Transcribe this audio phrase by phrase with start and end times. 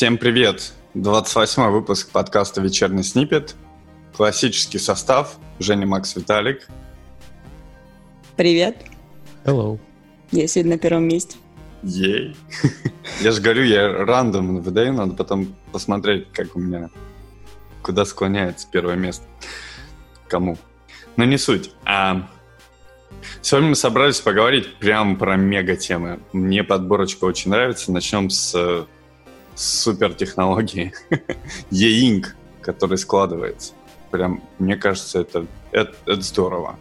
[0.00, 0.72] Всем привет!
[0.94, 3.54] 28 выпуск подкаста «Вечерний снипет».
[4.16, 5.36] Классический состав.
[5.58, 6.66] Женя, Макс, Виталик.
[8.34, 8.78] Привет.
[9.44, 9.78] Hello.
[10.30, 11.36] Я сегодня на первом месте.
[11.82, 12.34] Ей.
[13.20, 16.88] Я же говорю, я рандом выдаю, надо потом посмотреть, как у меня,
[17.82, 19.26] куда склоняется первое место.
[20.28, 20.56] Кому.
[21.16, 21.72] Но не суть.
[21.84, 22.26] А
[23.42, 26.20] Сегодня мы собрались поговорить прямо про мега-темы.
[26.32, 27.92] Мне подборочка очень нравится.
[27.92, 28.86] Начнем с, с
[29.54, 30.92] супертехнологии
[31.70, 32.28] E-Ink,
[32.62, 33.72] который складывается.
[34.10, 36.76] Прям, мне кажется, это, это, это здорово.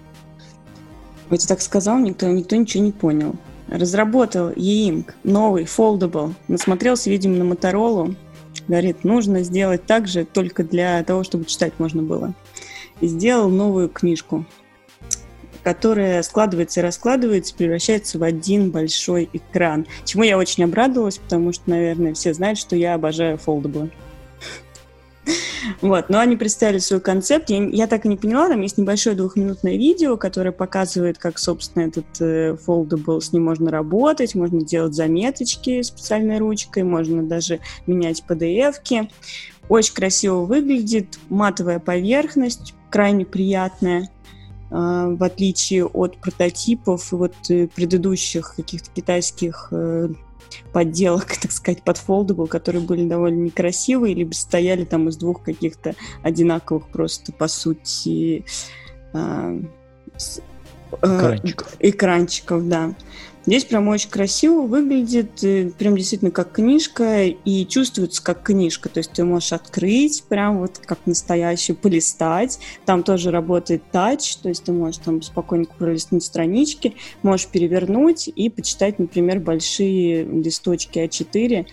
[1.30, 3.36] Ты так сказал, никто, никто ничего не понял.
[3.68, 6.34] Разработал E-Ink, новый, foldable.
[6.48, 8.16] Насмотрелся, видимо, на Моторолу.
[8.68, 12.34] Говорит, нужно сделать так же, только для того, чтобы читать можно было.
[13.00, 14.46] И сделал новую книжку
[15.70, 19.86] которая складывается и раскладывается, превращается в один большой экран.
[20.04, 23.92] Чему я очень обрадовалась, потому что, наверное, все знают, что я обожаю фолдаблы.
[25.82, 27.52] Вот, но они представили свой концепт.
[27.52, 31.84] Я, я так и не поняла, там есть небольшое двухминутное видео, которое показывает, как, собственно,
[31.84, 38.24] этот э, foldable, с ним можно работать, можно делать заметочки специальной ручкой, можно даже менять
[38.28, 39.12] PDF-ки.
[39.68, 44.10] Очень красиво выглядит, матовая поверхность, крайне приятная.
[44.72, 50.10] А, в отличие от прототипов и вот э, предыдущих каких-то китайских э,
[50.72, 55.96] подделок, так сказать, под foldable, которые были довольно некрасивые, либо стояли там из двух каких-то
[56.22, 58.46] одинаковых просто, по сути,
[61.02, 61.76] экранчиков.
[61.80, 62.94] экранчиков, да.
[63.46, 68.90] Здесь прям очень красиво выглядит, э, прям действительно как книжка, и чувствуется как книжка.
[68.90, 72.60] То есть ты можешь открыть, прям вот как настоящую, полистать.
[72.86, 78.50] Там тоже работает тач, то есть ты можешь там спокойненько пролистнуть странички, можешь перевернуть и
[78.50, 81.66] почитать, например, большие листочки А4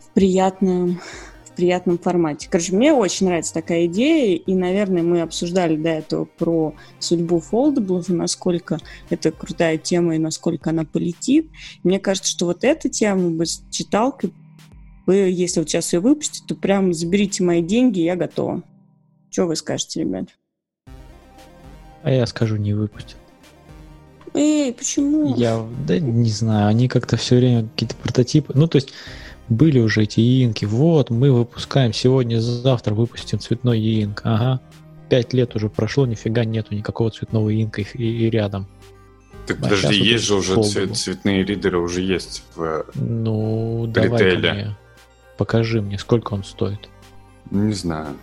[0.00, 1.00] в приятном
[1.54, 2.48] приятном формате.
[2.50, 7.89] Короче, мне очень нравится такая идея, и, наверное, мы обсуждали до этого про судьбу foldable
[7.89, 8.78] ов, и насколько
[9.10, 11.48] это крутая тема, и насколько она полетит.
[11.82, 14.32] Мне кажется, что вот эта тема бы с читалкой,
[15.06, 18.62] вы, если вот сейчас ее выпустите, то прям заберите мои деньги, я готова.
[19.30, 20.28] Что вы скажете, ребят?
[22.02, 23.16] А я скажу, не выпустят.
[24.34, 25.36] Эй, почему?
[25.36, 28.52] Я, да не знаю, они как-то все время какие-то прототипы.
[28.56, 28.90] Ну, то есть
[29.48, 30.64] были уже эти инки.
[30.64, 34.20] Вот, мы выпускаем сегодня, завтра выпустим цветной инк.
[34.24, 34.60] Ага.
[35.08, 38.66] Пять лет уже прошло, нифига нету никакого цветного инка и, и рядом.
[39.46, 44.76] Так а подожди, есть же уже цвет, цветные ридеры, уже есть в Ну, давай мне,
[45.36, 46.88] покажи мне, сколько он стоит.
[47.50, 48.16] Не знаю.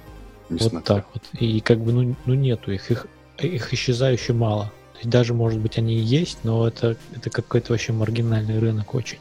[0.49, 0.95] Не вот смотрю.
[0.95, 1.23] так вот.
[1.39, 3.05] И как бы, ну, ну нету их, их,
[3.37, 4.65] их исчезающе мало.
[4.93, 8.95] То есть даже, может быть, они и есть, но это, это какой-то вообще маргинальный рынок
[8.95, 9.19] очень.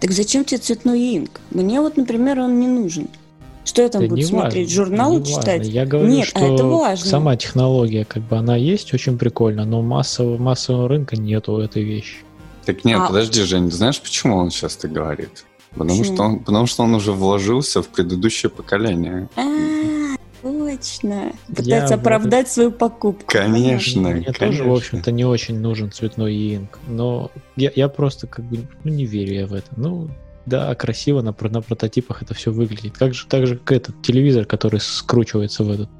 [0.00, 1.40] Так зачем тебе цветной инк?
[1.50, 3.08] Мне вот, например, он не нужен.
[3.64, 4.68] Что я там да буду смотреть?
[4.68, 5.58] Важно, Журнал читать?
[5.58, 5.70] Важно.
[5.70, 7.10] Я говорю, Нет, что а это важно.
[7.10, 11.82] сама технология, как бы она есть, очень прикольно, но массового, массового рынка нету у этой
[11.82, 12.18] вещи.
[12.64, 13.06] Так нет, а...
[13.08, 15.44] подожди, Жень, знаешь, почему он сейчас так говорит?
[15.74, 19.28] Потому что, он, потому что он уже вложился в предыдущее поколение.
[19.36, 19.42] А,
[20.76, 21.32] точно.
[21.48, 23.24] Пытается я оправдать свою покупку.
[23.26, 24.46] Конечно, Мне конечно.
[24.46, 26.78] тоже, в общем-то, не очень нужен цветной инк.
[26.88, 29.68] Но я, я просто как бы ну, не верю я в это.
[29.76, 30.08] Ну,
[30.46, 32.96] да, красиво на, на прототипах это все выглядит.
[32.96, 35.90] Как же, так же, как этот телевизор, который скручивается в этот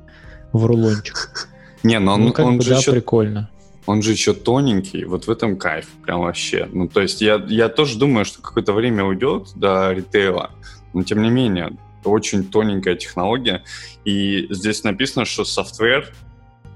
[0.53, 1.48] в рулончик.
[1.82, 3.50] Не, но он, ну, как он бы, же да, еще, прикольно.
[3.86, 6.69] Он же еще тоненький, вот в этом кайф, прям вообще.
[6.72, 10.50] Ну, то есть я, я тоже думаю, что какое-то время уйдет до ритейла,
[10.92, 13.64] но тем не менее, очень тоненькая технология.
[14.04, 16.12] И здесь написано, что софтвер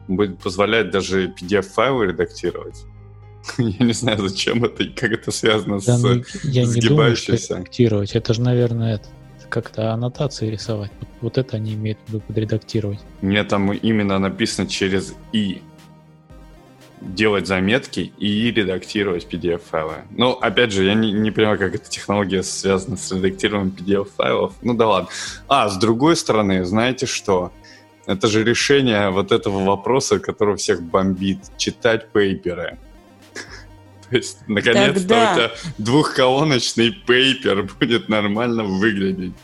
[0.09, 2.85] будет позволять даже PDF-файлы редактировать.
[3.59, 7.17] Я не знаю, зачем это и как это связано да, с ну, Я не думаю,
[7.17, 8.15] что редактировать.
[8.15, 9.09] Это же, наверное, это
[9.49, 10.93] как-то аннотации рисовать.
[11.01, 13.01] Вот, вот это они имеют в виду подредактировать.
[13.21, 15.63] Мне там именно написано через «и»
[17.01, 20.05] делать заметки и редактировать PDF-файлы.
[20.11, 24.55] Ну, опять же, я не, не понимаю, как эта технология связана с редактированием PDF-файлов.
[24.63, 25.09] Ну да ладно.
[25.49, 27.53] А, с другой стороны, знаете что?
[28.07, 31.39] Это же решение вот этого вопроса, который всех бомбит.
[31.57, 32.79] Читать пейперы.
[34.11, 39.35] То есть, наконец-то у тебя двухколоночный пейпер будет нормально выглядеть.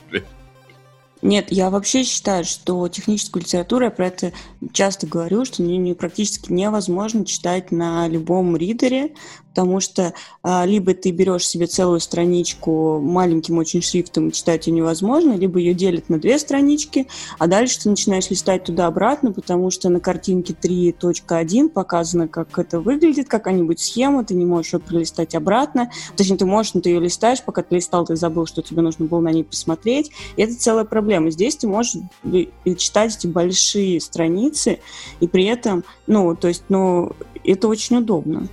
[1.23, 4.33] Нет, я вообще считаю, что техническую литературу, я про это
[4.73, 9.15] часто говорю, что не, практически невозможно читать на любом ридере,
[9.57, 10.13] потому что
[10.43, 15.73] а, либо ты берешь себе целую страничку маленьким очень шрифтом, читать ее невозможно, либо ее
[15.73, 17.09] делят на две странички,
[17.39, 23.29] а дальше ты начинаешь листать туда-обратно, потому что на картинке 3.1 показано, как это выглядит,
[23.29, 27.43] какая-нибудь схема, ты не можешь ее пролистать обратно, точнее, ты можешь, но ты ее листаешь,
[27.43, 30.85] пока ты листал, ты забыл, что тебе нужно было на ней посмотреть, и это целая
[30.85, 31.31] проблема.
[31.31, 31.95] Здесь ты можешь
[32.77, 34.81] читать эти большие страницы,
[35.21, 37.13] и при этом, ну, то есть, ну,
[37.43, 38.49] это очень удобно.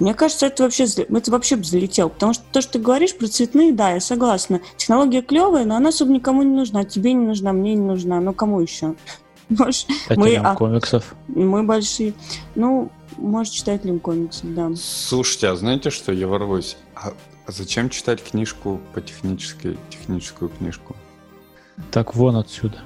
[0.00, 3.26] Мне кажется, это вообще, это вообще бы залетел, потому что то, что ты говоришь про
[3.28, 4.60] цветные, да, я согласна.
[4.78, 6.84] Технология клевая, но она особо никому не нужна.
[6.84, 8.94] Тебе не нужна, мне не нужна, но кому еще?
[9.50, 11.14] Может, мы, а, комиксов.
[11.28, 12.14] Мы большие.
[12.54, 14.70] Ну, может, читателям комиксов, да.
[14.76, 16.76] Слушайте, а знаете что, я ворвусь.
[16.94, 17.12] А,
[17.46, 20.94] а зачем читать книжку по технической, техническую книжку?
[21.90, 22.78] Так вон отсюда.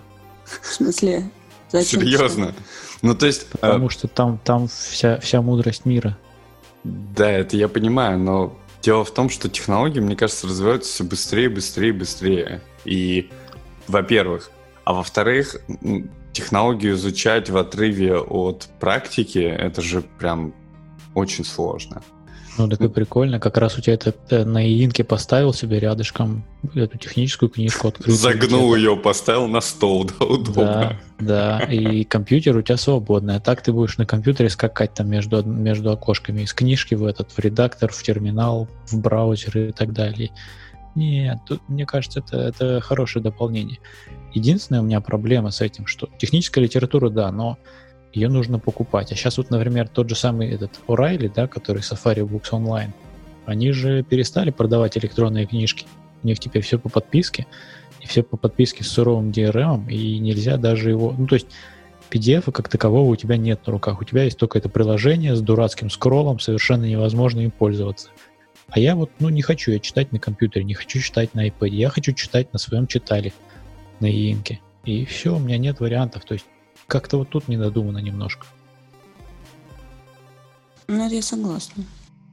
[0.46, 1.30] В смысле?
[1.70, 2.46] Зачем Серьезно?
[2.46, 2.64] Читать?
[3.02, 3.46] Ну, то есть...
[3.48, 3.90] Потому а...
[3.90, 6.16] что там, там вся, вся мудрость мира.
[6.84, 11.48] Да, это я понимаю, но дело в том, что технологии, мне кажется, развиваются все быстрее,
[11.48, 12.62] быстрее, быстрее.
[12.84, 13.30] И,
[13.88, 14.50] во-первых,
[14.84, 15.56] а во-вторых,
[16.32, 20.52] технологию изучать в отрыве от практики, это же прям
[21.14, 22.02] очень сложно.
[22.56, 23.40] Ну, так и прикольно.
[23.40, 28.16] Как раз у тебя это э, на иинке поставил себе рядышком эту техническую книжку открытую.
[28.16, 31.00] Загнул ее, поставил на стол, да, удобно.
[31.18, 33.36] Да, да, и компьютер у тебя свободный.
[33.36, 37.32] А так ты будешь на компьютере скакать там между, между окошками из книжки в этот,
[37.32, 40.30] в редактор, в терминал, в браузер и так далее.
[40.94, 43.78] Нет, тут, мне кажется, это, это хорошее дополнение.
[44.32, 47.58] Единственная у меня проблема с этим, что техническая литература, да, но
[48.14, 49.12] ее нужно покупать.
[49.12, 52.90] А сейчас вот, например, тот же самый этот O'Reilly, да, который Safari Books Online,
[53.44, 55.86] они же перестали продавать электронные книжки.
[56.22, 57.46] У них теперь все по подписке,
[58.00, 61.14] и все по подписке с суровым DRM, и нельзя даже его...
[61.16, 61.48] Ну, то есть
[62.10, 64.00] PDF как такового у тебя нет на руках.
[64.00, 68.10] У тебя есть только это приложение с дурацким скроллом, совершенно невозможно им пользоваться.
[68.68, 71.68] А я вот, ну, не хочу я читать на компьютере, не хочу читать на iPad,
[71.68, 73.32] я хочу читать на своем читале,
[74.00, 74.36] на e
[74.84, 76.24] И все, у меня нет вариантов.
[76.24, 76.46] То есть
[76.86, 78.46] как-то вот тут не додумано немножко.
[80.86, 81.84] Ну, я согласна.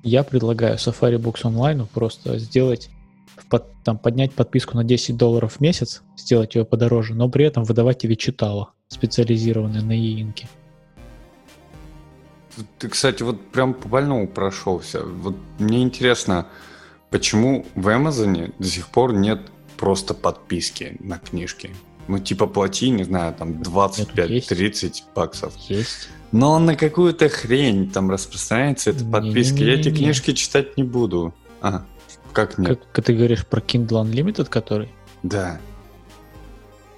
[0.04, 2.90] Я предлагаю Safari Books Online просто сделать,
[3.50, 7.64] под, там, поднять подписку на 10 долларов в месяц, сделать ее подороже, но при этом
[7.64, 10.34] выдавать тебе читало, специализированное на e
[12.80, 15.04] Ты, кстати, вот прям по больному прошелся.
[15.04, 16.48] Вот мне интересно,
[17.10, 19.40] почему в Амазоне до сих пор нет
[19.78, 21.72] просто подписки на книжки?
[22.08, 25.56] Ну, типа, плати, не знаю, там 25-30 баксов.
[25.70, 26.10] Есть.
[26.32, 29.64] Но на какую-то хрень там распространяется эта подписка.
[29.64, 31.34] Я эти книжки читать не буду.
[31.62, 31.86] А,
[32.34, 32.82] как нет?
[32.92, 34.90] Как ты говоришь про Kindle Unlimited, который?
[35.24, 35.60] Да.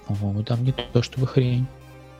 [0.07, 1.65] По-моему, там не то, чтобы хрень.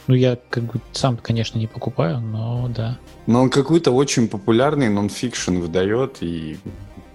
[0.07, 2.99] Ну, я как бы сам, конечно, не покупаю, но да.
[3.25, 6.57] Но он какой-то очень популярный нон-фикшн выдает, и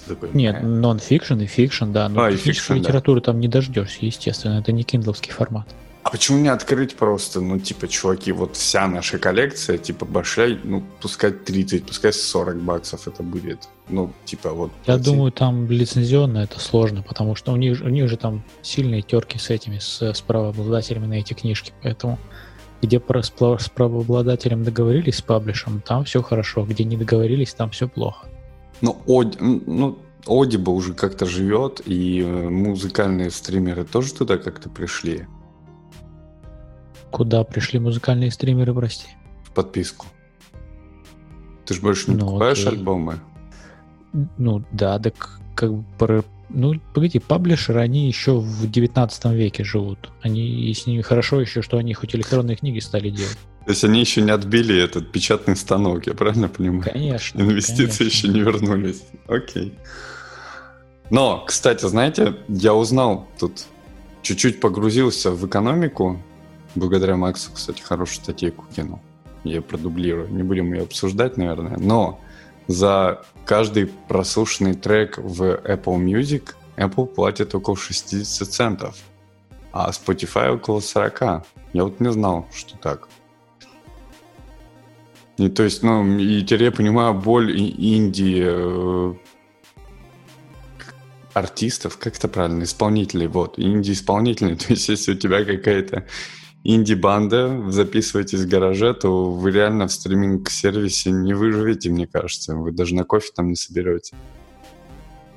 [0.09, 0.31] такой...
[0.33, 2.09] Нет, нон-фикшн и фикшн, да.
[2.09, 3.27] Но а, фикшн, литературы да.
[3.27, 4.59] там не дождешься, естественно.
[4.59, 5.67] Это не киндловский формат.
[6.09, 10.83] А почему не открыть просто, ну, типа, чуваки, вот вся наша коллекция, типа, большая, ну,
[11.03, 13.69] пускай 30, пускай 40 баксов это будет.
[13.91, 14.71] Ну, типа, вот.
[14.87, 15.05] Я эти...
[15.05, 19.39] думаю, там лицензионно это сложно, потому что у них, у них же там сильные терки
[19.39, 22.19] с этими, с, с правообладателями на эти книжки, поэтому
[22.81, 27.71] где про, с, с правообладателем договорились с паблишем, там все хорошо, где не договорились, там
[27.71, 28.29] все плохо.
[28.81, 35.27] Ну, Оди, ну, Audible уже как-то живет, и э, музыкальные стримеры тоже туда как-то пришли.
[37.11, 39.09] Куда пришли музыкальные стримеры, прости?
[39.45, 40.07] В подписку.
[41.65, 42.79] Ты же больше не ну, покупаешь окей.
[42.79, 43.21] альбомы?
[44.37, 50.11] Ну да, так как бы ну, погоди, паблишеры, они еще в 19 веке живут.
[50.23, 53.39] Они, и с ними хорошо еще, что они хоть электронные книги стали делать.
[53.65, 56.85] То есть они еще не отбили этот печатный станок, я правильно понимаю?
[56.91, 57.41] Конечно.
[57.41, 58.05] Инвестиции конечно.
[58.05, 59.03] еще не вернулись.
[59.27, 59.75] Окей.
[61.11, 63.67] Но, кстати, знаете, я узнал тут,
[64.23, 66.23] чуть-чуть погрузился в экономику,
[66.75, 69.01] благодаря Максу, кстати, хорошую статейку кинул.
[69.45, 72.21] Я продублирую, не будем ее обсуждать, наверное, но
[72.69, 78.97] за каждый прослушанный трек в Apple Music Apple платит около 60 центов,
[79.73, 81.21] а Spotify около 40.
[81.73, 83.09] Я вот не знал, что так.
[85.39, 89.15] И то есть, ну, и теперь я понимаю боль инди э,
[91.33, 94.57] артистов, как это правильно, исполнителей, вот, инди-исполнителей.
[94.67, 96.07] То есть, если у тебя какая-то
[96.69, 102.55] инди-банда, записываетесь в гараже, то вы реально в стриминг-сервисе не выживете, мне кажется.
[102.55, 104.15] Вы даже на кофе там не соберете.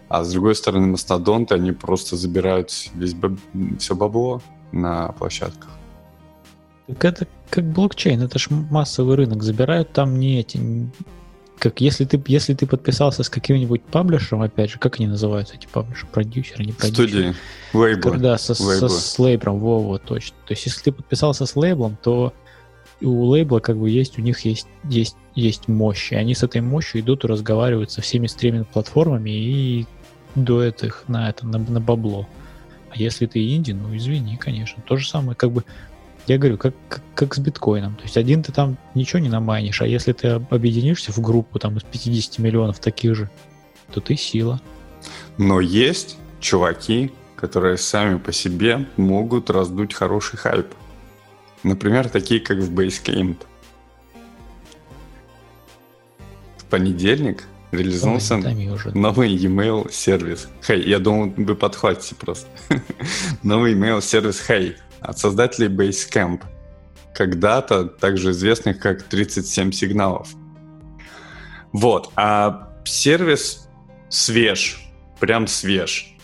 [0.09, 3.31] А с другой стороны, мастодонты, они просто забирают весь баб...
[3.79, 4.41] все бабло
[4.73, 5.69] на площадках.
[6.87, 9.41] Так это как блокчейн, это ж массовый рынок.
[9.41, 10.59] Забирают там не эти,
[11.61, 15.67] как если ты, если ты подписался с каким-нибудь паблишером, опять же, как они называются, эти
[15.67, 17.07] паблишеры, продюсеры, не продюсеры?
[17.07, 17.35] Студии,
[17.73, 18.17] лейблы.
[18.17, 20.35] Да, со, со, с лейблом, во, во, точно.
[20.47, 22.33] То есть, если ты подписался с лейблом, то
[22.99, 26.61] у лейбла как бы есть, у них есть, есть, есть мощь, и они с этой
[26.61, 29.85] мощью идут и разговаривают со всеми стриминг-платформами и
[30.33, 32.27] дуют их на это, на, на бабло.
[32.89, 34.81] А если ты инди, ну извини, конечно.
[34.81, 35.63] То же самое, как бы
[36.27, 37.95] я говорю, как, как, как с биткоином.
[37.95, 41.77] То есть один ты там ничего не намайнишь, а если ты объединишься в группу там
[41.77, 43.29] из 50 миллионов таких же,
[43.91, 44.61] то ты сила.
[45.37, 50.67] Но есть чуваки, которые сами по себе могут раздуть хороший хайп.
[51.63, 53.37] Например, такие, как в Basecamp.
[56.57, 58.91] В понедельник реализовался уже.
[58.91, 60.49] новый email сервис.
[60.65, 62.47] Хей, hey, я думал, вы подхватите просто.
[63.43, 66.43] новый email сервис Hey от создателей Basecamp,
[67.13, 70.29] когда-то также известных как 37 сигналов.
[71.73, 73.67] Вот, а сервис
[74.09, 74.81] свеж,
[75.19, 76.15] прям свеж.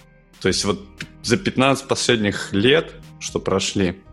[0.42, 0.80] То есть вот
[1.24, 4.04] за 15 последних лет, что прошли,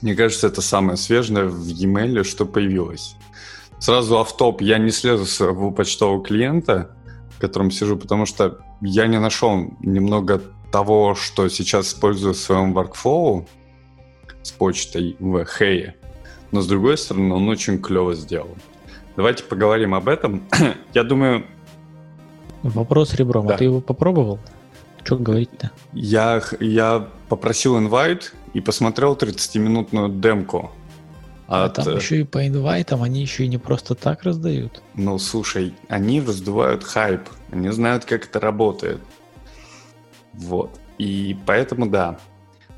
[0.00, 3.14] мне кажется, это самое свежее в e-mail, что появилось.
[3.78, 6.96] Сразу автоп, я не слезу с своего почтового клиента,
[7.36, 12.76] в котором сижу, потому что я не нашел немного того, что сейчас использую в своем
[12.76, 13.46] workflow,
[14.42, 15.94] с почтой в Хее.
[16.50, 18.56] Но с другой стороны, он очень клево сделан.
[19.16, 20.42] Давайте поговорим об этом.
[20.94, 21.46] Я думаю...
[22.62, 23.46] Вопрос ребром.
[23.46, 23.54] А да.
[23.54, 24.38] А ты его попробовал?
[25.04, 25.70] Что говорить-то?
[25.92, 30.70] Я, я попросил инвайт и посмотрел 30-минутную демку.
[31.48, 31.74] А от...
[31.74, 34.82] там еще и по инвайтам они еще и не просто так раздают.
[34.94, 37.22] Ну, слушай, они раздувают хайп.
[37.50, 39.00] Они знают, как это работает.
[40.34, 40.70] Вот.
[40.98, 42.18] И поэтому, да,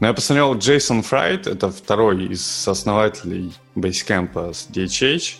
[0.05, 5.37] но я посмотрел Джейсон Фрайт, это второй из основателей Basecamp с DHH.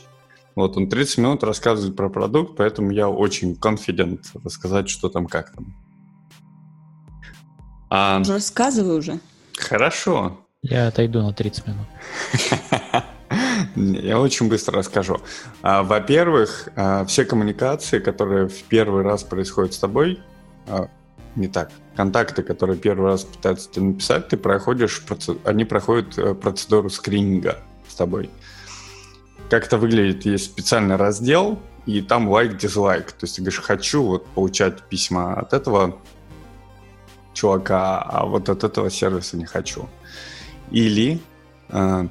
[0.55, 5.53] Вот он 30 минут рассказывает про продукт, поэтому я очень confident рассказать, что там, как
[5.53, 5.77] там.
[7.91, 8.23] А...
[8.27, 9.21] Рассказывай уже.
[9.59, 10.41] Хорошо.
[10.63, 11.87] Я отойду на 30 минут.
[14.07, 15.21] Я очень быстро расскажу.
[15.61, 20.21] А, во-первых, а, все коммуникации, которые в первый раз происходят с тобой,
[20.67, 20.89] а,
[21.37, 21.71] не так.
[21.97, 25.03] Контакты, которые первый раз пытаются тебе написать, ты проходишь,
[25.45, 28.31] они проходят э, процедуру скрининга с тобой.
[29.51, 30.25] Как это выглядит?
[30.25, 33.13] Есть специальный раздел, и там лайк-дизлайк.
[33.13, 36.01] То есть ты говоришь, хочу вот получать письма от этого
[37.33, 39.89] чувака, а вот от этого сервиса не хочу.
[40.71, 41.21] Или
[41.69, 42.09] э,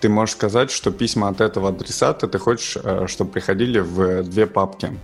[0.00, 4.46] ты можешь сказать, что письма от этого адресата ты хочешь, э, чтобы приходили в две
[4.46, 4.98] папки.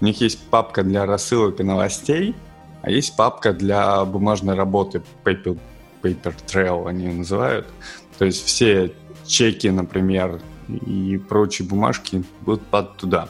[0.00, 2.34] У них есть папка для рассылок и новостей–
[2.82, 5.58] а есть папка для бумажной работы, paper,
[6.02, 7.66] paper trail они ее называют.
[8.18, 8.92] То есть все
[9.26, 13.28] чеки, например, и прочие бумажки будут под туда.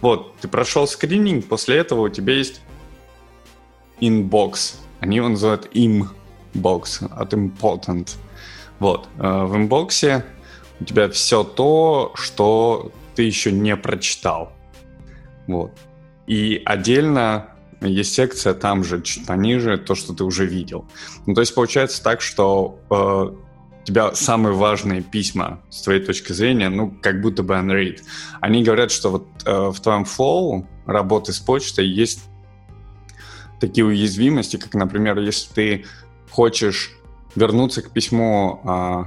[0.00, 2.60] Вот, ты прошел скрининг, после этого у тебя есть
[4.00, 4.76] inbox.
[5.00, 8.16] Они его называют imbox от important.
[8.78, 10.24] Вот, э, в инбоксе
[10.80, 14.52] у тебя все то, что ты еще не прочитал.
[15.46, 15.72] Вот.
[16.26, 17.49] И отдельно
[17.88, 20.84] есть секция там же, чуть пониже, то, что ты уже видел.
[21.26, 26.32] Ну, то есть получается так, что э, у тебя самые важные письма с твоей точки
[26.32, 28.00] зрения, ну, как будто бы unread.
[28.40, 32.20] Они говорят, что вот э, в твоем flow работы с почтой есть
[33.60, 35.84] такие уязвимости, как, например, если ты
[36.30, 36.92] хочешь
[37.34, 39.04] вернуться к письму э,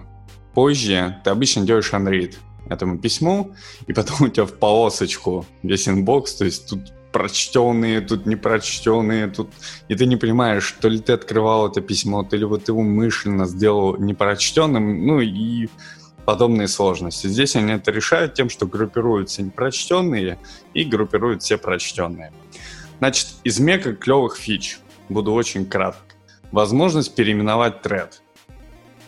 [0.53, 2.36] позже, ты обычно делаешь unread
[2.70, 3.53] этому письму,
[3.88, 9.50] и потом у тебя в полосочку весь inbox, то есть тут прочтенные, тут непрочтенные, тут...
[9.88, 13.46] И ты не понимаешь, то ли ты открывал это письмо, то ли вот ты умышленно
[13.46, 15.70] сделал непрочтенным, ну и
[16.25, 17.27] подобные сложности.
[17.27, 20.39] Здесь они это решают тем, что группируют все непрочтенные
[20.74, 22.34] и группируют все прочтенные.
[22.98, 24.79] Значит, из мега клевых фич,
[25.10, 26.15] буду очень кратко,
[26.51, 28.22] возможность переименовать тред.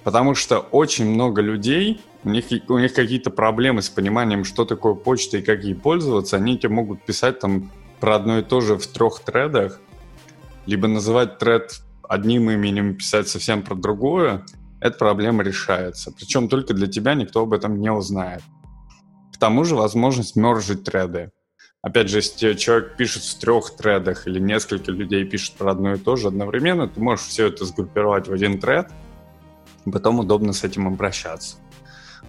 [0.03, 4.93] Потому что очень много людей, у них, у них какие-то проблемы с пониманием, что такое
[4.93, 8.78] почта и как ей пользоваться, они тебе могут писать там про одно и то же
[8.78, 9.80] в трех тредах,
[10.66, 14.46] либо называть тред одним именем, писать совсем про другое,
[14.80, 16.12] эта проблема решается.
[16.12, 18.42] Причем только для тебя никто об этом не узнает.
[19.34, 21.32] К тому же возможность мержить треды.
[21.82, 25.98] Опять же, если человек пишет в трех тредах или несколько людей пишут про одно и
[25.98, 28.92] то же одновременно, ты можешь все это сгруппировать в один тред,
[29.92, 31.58] потом удобно с этим обращаться.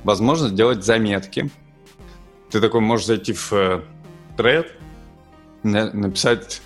[0.04, 1.50] Возможно сделать заметки.
[2.50, 3.80] Ты такой можешь зайти в э,
[4.36, 4.72] тред,
[5.66, 6.62] написать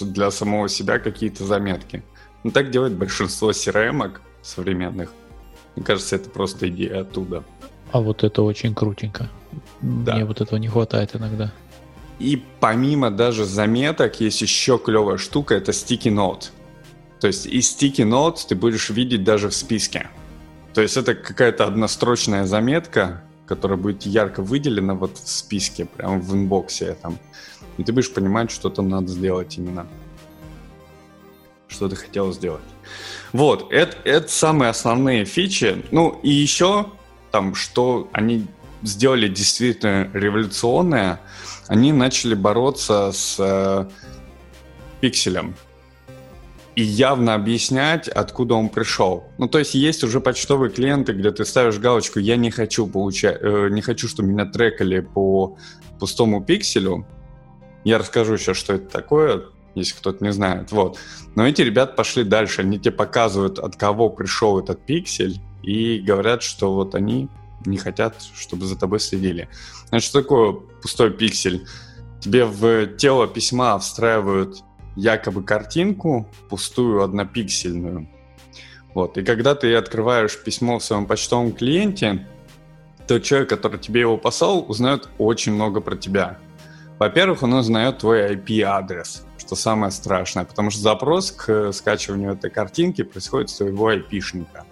[0.00, 2.02] для самого себя какие-то заметки.
[2.44, 4.12] Ну, так делает большинство crm
[4.42, 5.12] современных.
[5.74, 7.42] Мне кажется, это просто идея оттуда.
[7.92, 9.28] А вот это очень крутенько.
[9.80, 10.14] Да.
[10.14, 11.52] Мне вот этого не хватает иногда.
[12.18, 16.50] и помимо даже заметок есть еще клевая штука, это Sticky Note.
[17.20, 20.08] То есть из Sticky Note ты будешь видеть даже в списке.
[20.74, 26.34] То есть это какая-то однострочная заметка, которая будет ярко выделена вот в списке, прямо в
[26.34, 27.18] инбоксе там.
[27.78, 29.86] И ты будешь понимать, что там надо сделать именно.
[31.68, 32.62] Что ты хотел сделать.
[33.32, 35.84] Вот, это, это самые основные фичи.
[35.90, 36.86] Ну, и еще
[37.30, 38.46] там, что они
[38.82, 41.20] сделали действительно революционное,
[41.66, 43.88] они начали бороться с э,
[45.00, 45.56] пикселем
[46.76, 49.24] и явно объяснять, откуда он пришел.
[49.38, 53.38] Ну, то есть есть уже почтовые клиенты, где ты ставишь галочку «Я не хочу получать,
[53.40, 55.56] э, не хочу, чтобы меня трекали по
[55.98, 57.06] пустому пикселю».
[57.86, 59.44] Я расскажу сейчас, что это такое,
[59.76, 60.72] если кто-то не знает.
[60.72, 60.98] Вот.
[61.36, 62.62] Но эти ребята пошли дальше.
[62.62, 67.28] Они тебе показывают, от кого пришел этот пиксель, и говорят, что вот они
[67.64, 69.48] не хотят, чтобы за тобой следили.
[69.90, 70.52] Значит, что такое
[70.82, 71.64] пустой пиксель?
[72.18, 74.64] Тебе в тело письма встраивают
[74.96, 78.08] якобы картинку, пустую однопиксельную.
[78.94, 79.16] Вот.
[79.16, 82.26] И когда ты открываешь письмо в своем почтовом клиенте,
[83.06, 86.40] то человек, который тебе его послал, узнает очень много про тебя.
[86.98, 93.02] Во-первых, он узнает твой IP-адрес, что самое страшное, потому что запрос к скачиванию этой картинки
[93.02, 94.64] происходит с твоего IP-шника.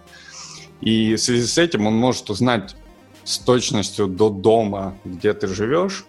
[0.81, 2.77] И в связи с этим он может узнать
[3.25, 6.07] с точностью до дома, где ты живешь,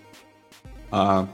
[0.92, 1.28] а,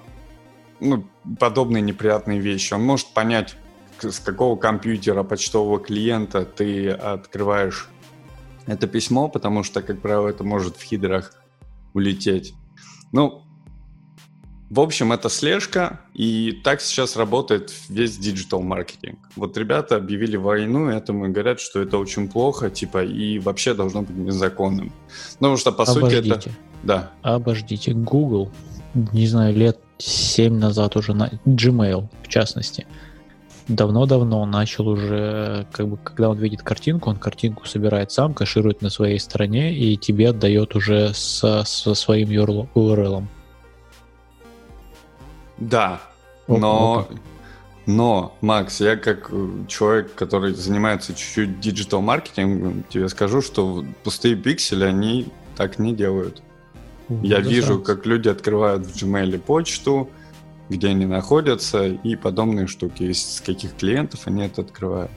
[0.80, 1.06] ну,
[1.40, 2.74] подобные неприятные вещи.
[2.74, 3.56] Он может понять,
[4.00, 7.88] с какого компьютера почтового клиента ты открываешь
[8.66, 11.34] это письмо, потому что, как правило, это может в header ах
[11.94, 12.54] улететь.
[13.12, 13.44] Ну,
[14.72, 19.20] в общем, это слежка, и так сейчас работает весь digital маркетинг.
[19.36, 24.04] Вот ребята объявили войну этому и говорят, что это очень плохо, типа, и вообще должно
[24.04, 24.86] быть незаконным.
[24.86, 24.94] Ну,
[25.40, 26.36] потому что, по Обождите.
[26.36, 26.50] сути, это...
[26.84, 27.12] Да.
[27.22, 28.50] Обождите, Google,
[28.94, 32.88] не знаю, лет 7 назад уже, на Gmail, в частности,
[33.68, 38.90] давно-давно начал уже, как бы, когда он видит картинку, он картинку собирает сам, кэширует на
[38.90, 43.28] своей стороне и тебе отдает уже со, со своим URL.
[45.62, 46.02] Да,
[46.48, 47.08] но,
[47.86, 54.84] но, Макс, я как э, человек, который занимается чуть-чуть диджитал-маркетингом, тебе скажу, что пустые пиксели,
[54.86, 56.42] они так не делают.
[57.10, 57.84] Я Ну, вижу, засранцы.
[57.86, 60.10] как люди открывают в Gmail почту,
[60.70, 63.04] где они находятся, и подобные штуки.
[63.04, 65.12] Из каких клиентов они это открывают.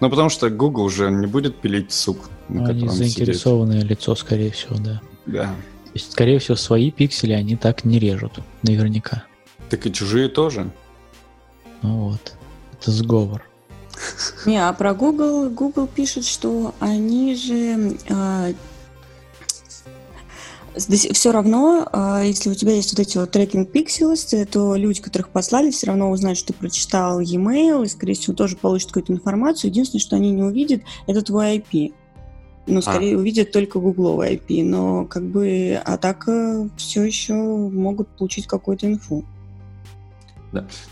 [0.00, 3.16] Ну, потому что Google уже не будет пилить сук, на Они котором сидит.
[3.16, 5.00] заинтересованное лицо, скорее всего, да.
[5.26, 5.44] Да.
[5.46, 9.24] То есть, скорее всего, свои пиксели они так не режут, наверняка.
[9.70, 10.70] Так и чужие тоже.
[11.82, 12.34] Ну вот,
[12.72, 13.44] это сговор.
[14.46, 17.96] Не, а про Google, Google пишет, что они же
[20.76, 24.16] все равно, а, если у тебя есть вот эти вот трекинг пикселы,
[24.50, 28.56] то люди, которых послали, все равно узнают, что ты прочитал e-mail и, скорее всего, тоже
[28.56, 29.70] получат какую-то информацию.
[29.70, 31.92] Единственное, что они не увидят, это твой IP.
[32.66, 36.28] Ну, скорее увидят только гугловый IP, но как бы, а так
[36.76, 39.24] все еще могут получить какую-то инфу.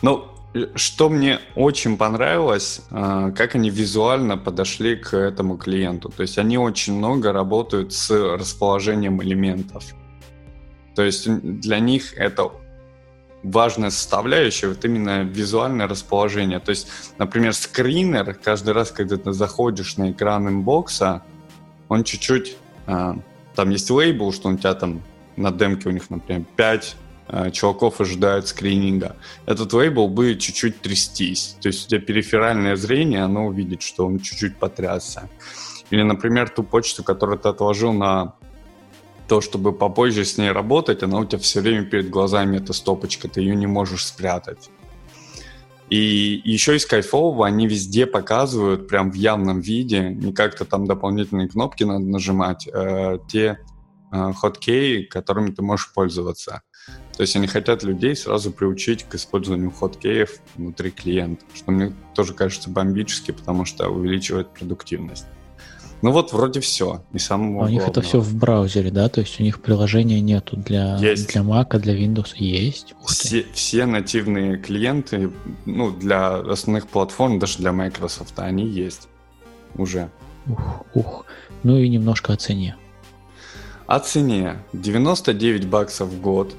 [0.03, 6.09] Ну, э, что мне очень понравилось, э, как они визуально подошли к этому клиенту.
[6.09, 9.85] То есть они очень много работают с расположением элементов.
[10.95, 12.51] То есть для них это
[13.43, 16.59] важная составляющая, вот именно визуальное расположение.
[16.59, 21.23] То есть, например, скринер, каждый раз, когда ты заходишь на экран инбокса,
[21.89, 22.57] он чуть-чуть...
[22.87, 23.15] э,
[23.55, 25.03] Там есть лейбл, что у тебя там
[25.37, 27.08] на демке у них, например, 5 э,
[27.53, 29.17] чуваков ожидают скрининга.
[29.47, 31.57] Этот лейбл будет чуть-чуть трястись.
[31.61, 35.29] То есть у тебя периферальное зрение, оно увидит, что он чуть-чуть потрясся.
[35.91, 38.35] Или, например, ту почту, которую ты отложил на
[39.29, 43.29] то, чтобы попозже с ней работать, она у тебя все время перед глазами, эта стопочка,
[43.29, 44.71] ты ее не можешь спрятать.
[45.91, 51.49] И еще из кайфового они везде показывают прям в явном виде, не как-то там дополнительные
[51.49, 53.59] кнопки надо нажимать, э, те
[54.13, 56.63] э, хоткеи, которыми ты можешь пользоваться.
[57.19, 62.33] То есть они хотят людей сразу приучить к использованию хоткеев внутри клиента, что мне тоже
[62.33, 65.27] кажется бомбически, потому что увеличивает продуктивность.
[66.01, 67.03] Ну вот вроде все.
[67.13, 69.09] И самого А у них это все в браузере, да?
[69.09, 71.33] То есть у них приложения нету для, Есть.
[71.33, 72.37] для Mac, для Windows.
[72.37, 72.95] Есть.
[73.05, 75.33] Все, все нативные клиенты,
[75.67, 79.09] ну, для основных платформ, даже для Microsoft, они есть
[79.75, 80.09] уже.
[80.47, 81.27] Ух, ух.
[81.65, 82.77] Ну и немножко о цене.
[83.89, 86.55] О цене 99 баксов в год.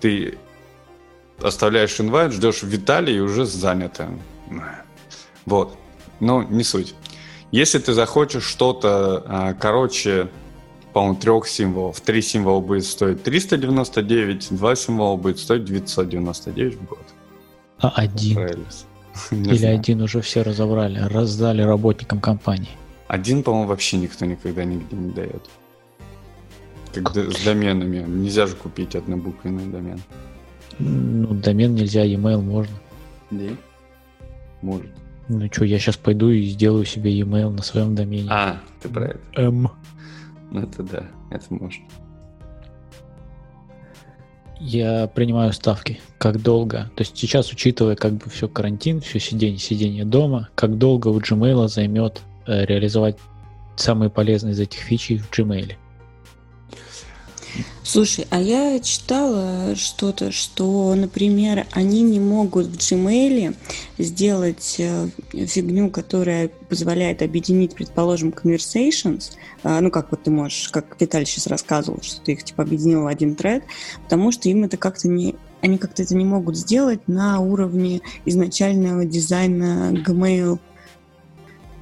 [0.00, 0.38] Ты
[1.40, 4.08] оставляешь инвайт, ждешь Виталий и уже занято.
[5.44, 5.76] Вот.
[6.20, 6.94] Но не суть.
[7.52, 10.28] Если ты захочешь что-то, а, короче,
[10.96, 12.00] по-моему, трех символов.
[12.00, 17.04] Три символа будет стоить 399, два символа будет стоить 999 в год.
[17.78, 18.38] А один?
[19.30, 19.78] Или знаю.
[19.78, 22.70] один уже все разобрали, раздали работникам компании?
[23.08, 25.42] Один, по-моему, вообще никто никогда нигде не дает.
[27.02, 28.04] Как, с доменами.
[28.06, 30.00] Нельзя же купить однобуквенный домен.
[30.78, 32.74] Ну, домен нельзя, e-mail можно.
[33.30, 33.44] Да?
[34.62, 34.90] Может.
[35.28, 38.28] Ну что, я сейчас пойду и сделаю себе e-mail на своем домене.
[38.30, 39.20] А, ты про это.
[39.36, 39.70] М.
[40.50, 41.84] Ну это да, это можно.
[44.58, 46.00] Я принимаю ставки.
[46.18, 46.90] Как долго?
[46.94, 51.20] То есть сейчас, учитывая как бы все карантин, все сидение, сидение дома, как долго у
[51.20, 53.18] Gmail займет э, реализовать
[53.76, 55.74] самые полезные из этих фичей в Gmail?
[57.82, 63.54] Слушай, а я читала что-то, что, например, они не могут в Gmail
[63.96, 69.32] сделать э, фигню, которая позволяет объединить, предположим, conversations,
[69.62, 73.02] э, ну, как вот ты можешь, как Виталий сейчас рассказывал, что ты их, типа, объединил
[73.02, 73.62] в один тред,
[74.02, 79.04] потому что им это как-то не они как-то это не могут сделать на уровне изначального
[79.04, 80.60] дизайна Gmail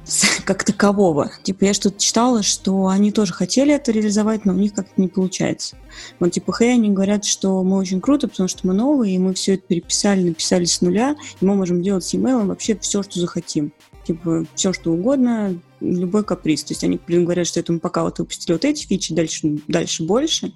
[0.45, 1.31] как такового.
[1.43, 5.07] Типа я что-то читала, что они тоже хотели это реализовать, но у них как-то не
[5.07, 5.77] получается.
[6.19, 9.33] Вот типа Хэй, они говорят, что мы очень круто, потому что мы новые, и мы
[9.33, 13.19] все это переписали, написали с нуля, и мы можем делать с email вообще все, что
[13.19, 13.73] захотим.
[14.05, 16.63] Типа все, что угодно, любой каприз.
[16.63, 20.03] То есть они говорят, что это мы пока вот выпустили вот эти фичи, дальше, дальше
[20.03, 20.53] больше.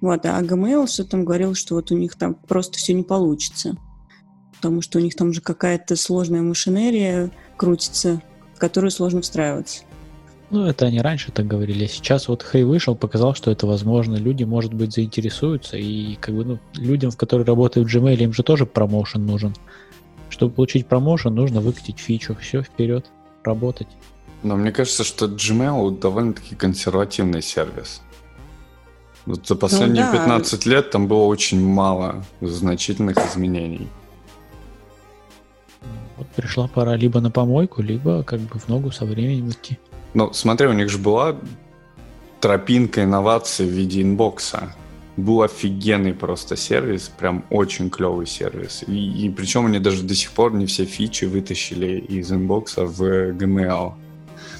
[0.00, 3.76] Вот, а Gmail что там говорил, что вот у них там просто все не получится.
[4.56, 8.22] Потому что у них там же какая-то сложная машинерия крутится,
[8.56, 9.82] в которую сложно встраиваться.
[10.48, 11.86] Ну, это они раньше так говорили.
[11.86, 14.14] Сейчас вот Хей вышел, показал, что это возможно.
[14.14, 15.76] Люди, может быть, заинтересуются.
[15.76, 19.54] И как бы, ну, людям, в которые работают в Gmail, им же тоже промоушен нужен.
[20.30, 22.36] Чтобы получить промоушен, нужно выкатить фичу.
[22.40, 23.06] Все, вперед,
[23.44, 23.88] работать.
[24.42, 28.00] Но мне кажется, что Gmail довольно-таки консервативный сервис.
[29.26, 30.18] Вот за последние ну, да.
[30.18, 33.88] 15 лет там было очень мало значительных изменений.
[36.16, 39.78] Вот пришла пора либо на помойку, либо как бы в ногу со временем идти.
[40.14, 41.36] Ну, смотри, у них же была
[42.40, 44.74] тропинка инноваций в виде Inbox а.
[45.16, 48.84] Был офигенный просто сервис, прям очень клевый сервис.
[48.86, 52.84] И, и причем они даже до сих пор не все фичи вытащили из Inbox а
[52.84, 53.94] в Gmail.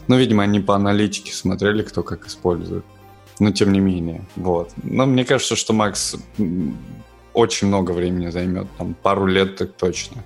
[0.08, 2.84] Ну, видимо, они по аналитике смотрели, кто как использует.
[3.38, 4.72] Но тем не менее, вот.
[4.82, 6.16] Но мне кажется, что Макс
[7.34, 10.24] очень много времени займет, там пару лет так точно.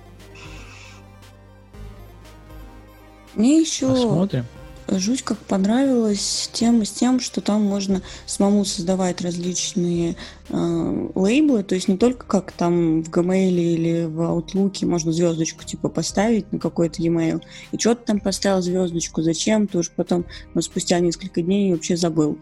[3.35, 4.45] Мне еще Посмотрим.
[4.87, 10.15] жуть как понравилась тема с тем, что там можно самому создавать различные
[10.49, 15.63] э, лейблы, то есть не только как там в Gmail или в Outlook можно звездочку
[15.63, 17.41] типа поставить на какой-то e-mail,
[17.71, 21.95] и что ты там поставил звездочку, зачем, ты уж потом, но спустя несколько дней вообще
[21.95, 22.37] забыл.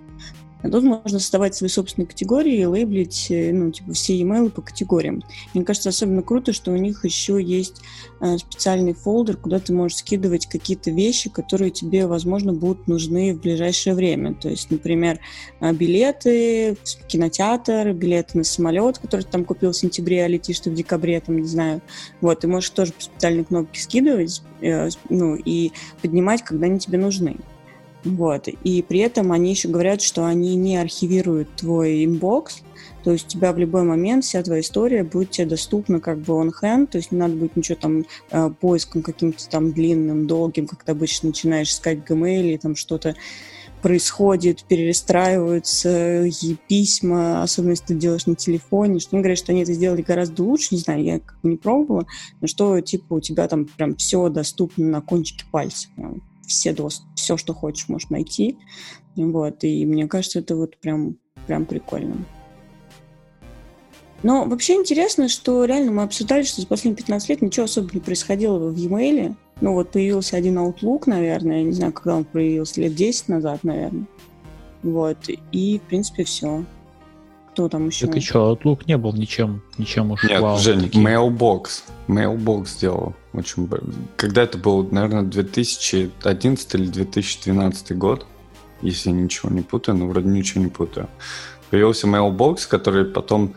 [0.62, 4.62] А тут можно создавать свои собственные категории и лейблить э, ну, типа, все e-mail по
[4.62, 5.24] категориям.
[5.54, 7.82] Мне кажется, особенно круто, что у них еще есть
[8.20, 13.40] э, специальный фолдер, куда ты можешь скидывать какие-то вещи, которые тебе, возможно, будут нужны в
[13.40, 14.34] ближайшее время.
[14.34, 15.20] То есть, например,
[15.62, 20.60] э, билеты в кинотеатр, билеты на самолет, который ты там купил в сентябре, а летишь
[20.60, 21.82] ты в декабре, там, не знаю.
[22.20, 26.98] Вот, ты можешь тоже по специальной кнопке скидывать э, ну, и поднимать, когда они тебе
[26.98, 27.38] нужны.
[28.04, 28.48] Вот.
[28.48, 32.62] И при этом они еще говорят, что они не архивируют твой inbox,
[33.04, 36.34] то есть у тебя в любой момент вся твоя история будет тебе доступна как бы
[36.34, 40.68] on hand, то есть не надо будет ничего там э, поиском каким-то там длинным, долгим,
[40.68, 43.16] как ты обычно начинаешь искать Gmail, и там что-то
[43.82, 49.62] происходит, перестраиваются и письма, особенно если ты делаешь на телефоне, что они говорят, что они
[49.62, 52.06] это сделали гораздо лучше, не знаю, я как бы не пробовала,
[52.42, 55.88] но что, типа, у тебя там прям все доступно на кончике пальца
[56.50, 56.76] все,
[57.16, 58.58] все, что хочешь, можешь найти.
[59.16, 62.26] Вот, и мне кажется, это вот прям, прям прикольно.
[64.22, 68.02] Но вообще интересно, что реально мы обсуждали, что за последние 15 лет ничего особо не
[68.02, 69.36] происходило в e-mail.
[69.62, 73.64] Ну вот появился один Outlook, наверное, я не знаю, когда он появился, лет 10 назад,
[73.64, 74.06] наверное.
[74.84, 75.18] Вот,
[75.52, 76.66] и в принципе все.
[77.52, 78.08] Кто там еще?
[78.08, 80.58] Так и что, Outlook не был ничем, ничем уж Нет, вау.
[80.58, 81.84] Жень, Mailbox.
[82.08, 83.14] Mailbox сделал.
[83.34, 83.70] Очень...
[84.16, 88.26] Когда это был, наверное, 2011 или 2012 год,
[88.82, 91.10] если я ничего не путаю, но вроде ничего не путаю.
[91.70, 93.56] Появился Mailbox, который потом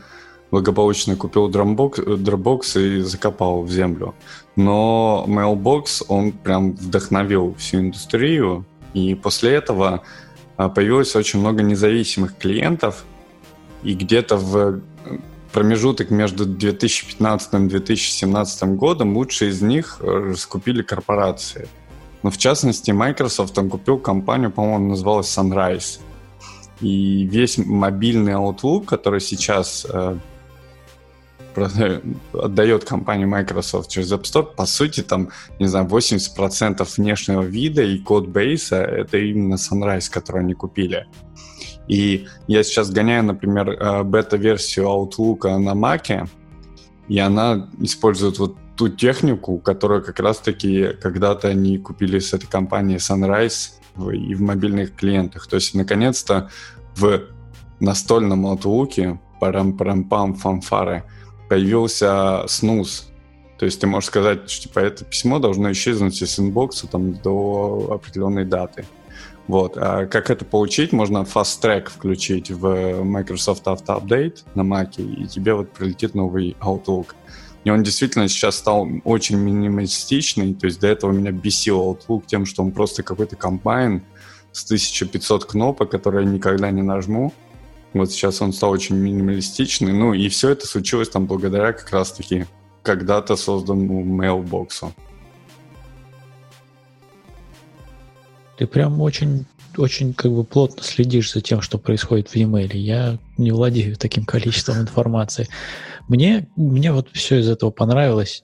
[0.50, 4.14] благополучно купил Dropbox, Dropbox и закопал в землю.
[4.54, 10.02] Но Mailbox, он прям вдохновил всю индустрию, и после этого
[10.58, 13.04] а, появилось очень много независимых клиентов,
[13.82, 14.80] и где-то в
[15.52, 21.68] промежуток между 2015 и 2017 годом лучшие из них э, скупили корпорации.
[22.22, 26.00] Но в частности, Microsoft там купил компанию, по-моему, называлась Sunrise.
[26.80, 30.16] И весь мобильный Outlook, который сейчас э,
[32.32, 37.98] отдает компания Microsoft через App Store, по сути, там, не знаю, 80% внешнего вида и
[37.98, 41.06] код бейса— это именно Sunrise, который они купили.
[41.88, 46.29] И я сейчас гоняю, например, э, бета-версию Outlook на Mac,
[47.09, 52.99] и она использует вот ту технику, которую как раз-таки когда-то они купили с этой компанией
[52.99, 53.73] Sunrise
[54.12, 55.47] и в мобильных клиентах.
[55.47, 56.51] То есть, наконец-то,
[56.97, 57.23] в
[57.81, 61.05] настольном Outlook парам-парам-пам фанфары
[61.49, 63.09] появился снус.
[63.59, 67.90] То есть ты можешь сказать, что типа это письмо должно исчезнуть из инбокса там до
[67.92, 68.87] определенной даты.
[69.48, 69.76] Вот.
[69.76, 70.92] А как это получить?
[70.92, 76.57] Можно Fast Track включить в Microsoft Auto Update на Mac, и тебе вот прилетит новый
[76.61, 77.09] Outlook.
[77.64, 82.44] И он действительно сейчас стал очень минималистичный, то есть до этого меня бесил Outlook тем,
[82.46, 84.02] что он просто какой-то комбайн
[84.52, 87.33] с 1500 кнопок, которые я никогда не нажму.
[87.94, 89.92] Вот сейчас он стал очень минималистичный.
[89.92, 92.46] Ну и все это случилось там благодаря как раз-таки
[92.83, 94.92] когда-то созданному Mailbox.
[98.58, 102.76] Ты прям очень, очень как бы плотно следишь за тем, что происходит в e-mail.
[102.76, 105.48] Я не владею таким количеством информации.
[106.08, 108.42] Мне, мне вот все из этого понравилось.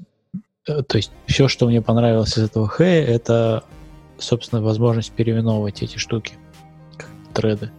[0.66, 3.64] Э, то есть все, что мне понравилось из этого хэя, это,
[4.18, 6.34] собственно, возможность переименовывать эти штуки,
[7.34, 7.70] треды,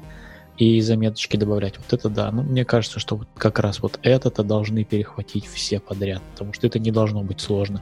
[0.59, 1.75] и заметочки добавлять.
[1.77, 2.31] Вот это да.
[2.31, 6.67] Ну, мне кажется, что вот как раз вот это-то должны перехватить все подряд, потому что
[6.67, 7.81] это не должно быть сложно.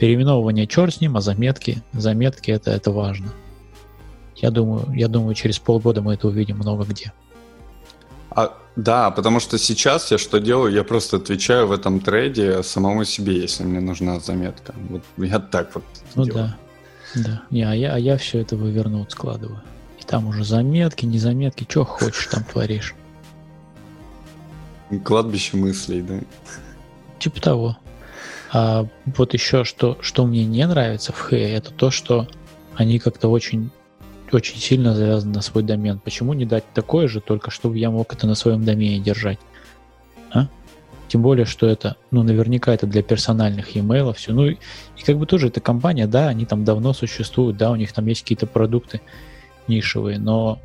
[0.00, 3.32] Переименовывание черт с ним, а заметки, заметки это, это важно.
[4.36, 7.12] Я думаю, я думаю, через полгода мы это увидим много где.
[8.30, 10.72] А, да, потому что сейчас я что делаю?
[10.72, 14.74] Я просто отвечаю в этом трейде самому себе, если мне нужна заметка.
[14.90, 16.54] Вот я так вот Ну делаю.
[17.14, 17.42] да, да.
[17.50, 19.62] Не, а, я, а я все это вывернут складываю.
[19.98, 22.94] И там уже заметки, не заметки, что хочешь там творишь.
[25.04, 26.20] Кладбище мыслей, да?
[27.18, 27.76] Типа того.
[28.52, 32.28] А вот еще что, что мне не нравится в Хэ, это то, что
[32.74, 33.70] они как-то очень
[34.32, 35.98] очень сильно завязан на свой домен.
[35.98, 39.38] Почему не дать такое же, только чтобы я мог это на своем домене держать?
[40.32, 40.48] А?
[41.08, 44.32] Тем более, что это, ну, наверняка это для персональных e-mail все.
[44.32, 44.56] Ну, и,
[44.96, 48.06] и как бы тоже эта компания, да, они там давно существуют, да, у них там
[48.06, 49.00] есть какие-то продукты
[49.68, 50.60] нишевые, но,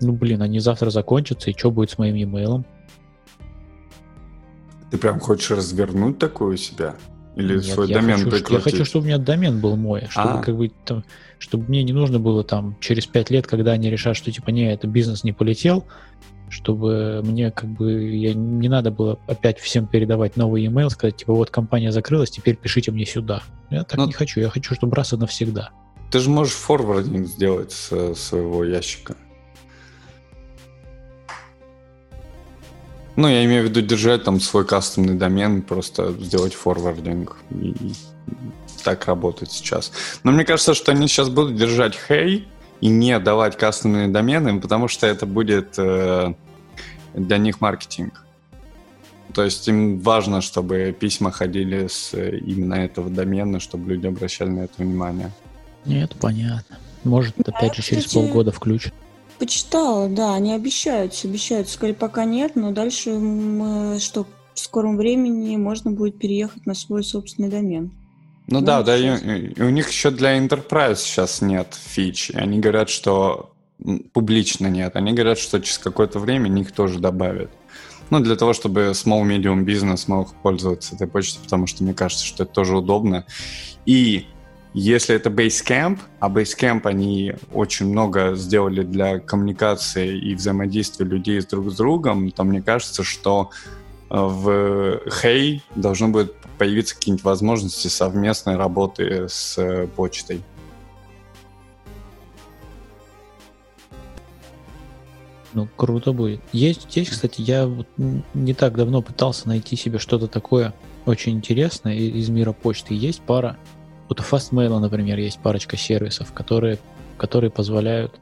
[0.00, 2.64] ну, блин, они завтра закончатся, и что будет с моим e-mail?
[4.90, 6.96] Ты прям хочешь развернуть такое у себя?
[7.36, 8.50] Или Нет, свой домен хочу, прикрутить?
[8.50, 10.42] Я хочу, чтобы у меня домен был мой, чтобы а.
[10.42, 11.04] как бы там,
[11.38, 14.72] чтобы мне не нужно было там через пять лет, когда они решат, что типа не,
[14.72, 15.84] это бизнес не полетел,
[16.48, 21.34] чтобы мне как бы я не надо было опять всем передавать новый email, сказать типа
[21.34, 23.42] вот компания закрылась, теперь пишите мне сюда.
[23.70, 24.06] Я так Но...
[24.06, 25.70] не хочу, я хочу, чтобы раз и навсегда.
[26.12, 29.16] Ты же можешь форвардинг сделать с своего ящика.
[33.16, 37.74] Ну, я имею в виду держать там свой кастомный домен, просто сделать форвардинг и
[38.82, 39.92] так работать сейчас.
[40.24, 42.46] Но мне кажется, что они сейчас будут держать хей
[42.80, 46.34] и не давать кастомные домены, потому что это будет э,
[47.14, 48.24] для них маркетинг.
[49.32, 54.50] То есть им важно, чтобы письма ходили с э, именно этого домена, чтобы люди обращали
[54.50, 55.30] на это внимание.
[55.84, 56.78] Нет, понятно.
[57.04, 58.92] Может, опять же, через полгода включат.
[59.38, 65.56] Почитала, да, они обещают, обещают, сказали, пока нет, но дальше, мы, что в скором времени
[65.56, 67.90] можно будет переехать на свой собственный домен.
[68.46, 72.30] Ну, ну да, да, и, и у них еще для Enterprise сейчас нет фич.
[72.34, 73.54] Они говорят, что
[74.12, 74.96] публично нет.
[74.96, 77.50] Они говорят, что через какое-то время их тоже добавят.
[78.10, 82.24] Ну, для того, чтобы small medium бизнес мог пользоваться этой почтой, потому что мне кажется,
[82.24, 83.24] что это тоже удобно.
[83.86, 84.26] И
[84.74, 91.70] если это Basecamp, а Basecamp они очень много сделали для коммуникации и взаимодействия людей друг
[91.70, 93.50] с другом, то мне кажется, что
[94.10, 100.42] э, в Hey должны будет появиться какие-нибудь возможности совместной работы с э, почтой.
[105.52, 106.40] Ну, круто будет.
[106.50, 110.74] Есть, есть, кстати, я вот не так давно пытался найти себе что-то такое
[111.06, 112.94] очень интересное из мира почты.
[112.94, 113.56] Есть пара
[114.08, 116.78] вот у Fastmail, например, есть парочка сервисов, которые,
[117.16, 118.14] которые позволяют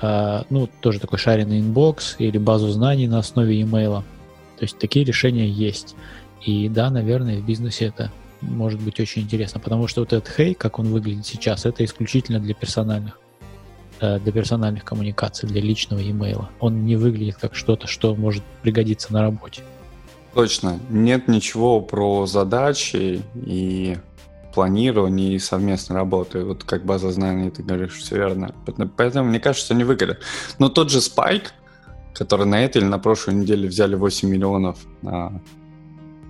[0.00, 4.02] э, ну, тоже такой шаренный inbox или базу знаний на основе e-mail.
[4.58, 5.94] То есть такие решения есть.
[6.44, 10.54] И да, наверное, в бизнесе это может быть очень интересно, потому что вот этот Hey,
[10.54, 13.18] как он выглядит сейчас, это исключительно для персональных
[14.00, 16.46] э, для персональных коммуникаций, для личного e-mail.
[16.58, 19.62] Он не выглядит как что-то, что может пригодиться на работе.
[20.34, 20.80] Точно.
[20.90, 23.98] Нет ничего про задачи и
[24.54, 26.44] планирования и совместной работы.
[26.44, 28.54] Вот как база знаний, ты говоришь, все верно.
[28.96, 30.20] Поэтому мне кажется, они выгорят.
[30.58, 31.48] Но тот же Spike,
[32.14, 35.40] которые на этой или на прошлой неделе взяли 8 миллионов на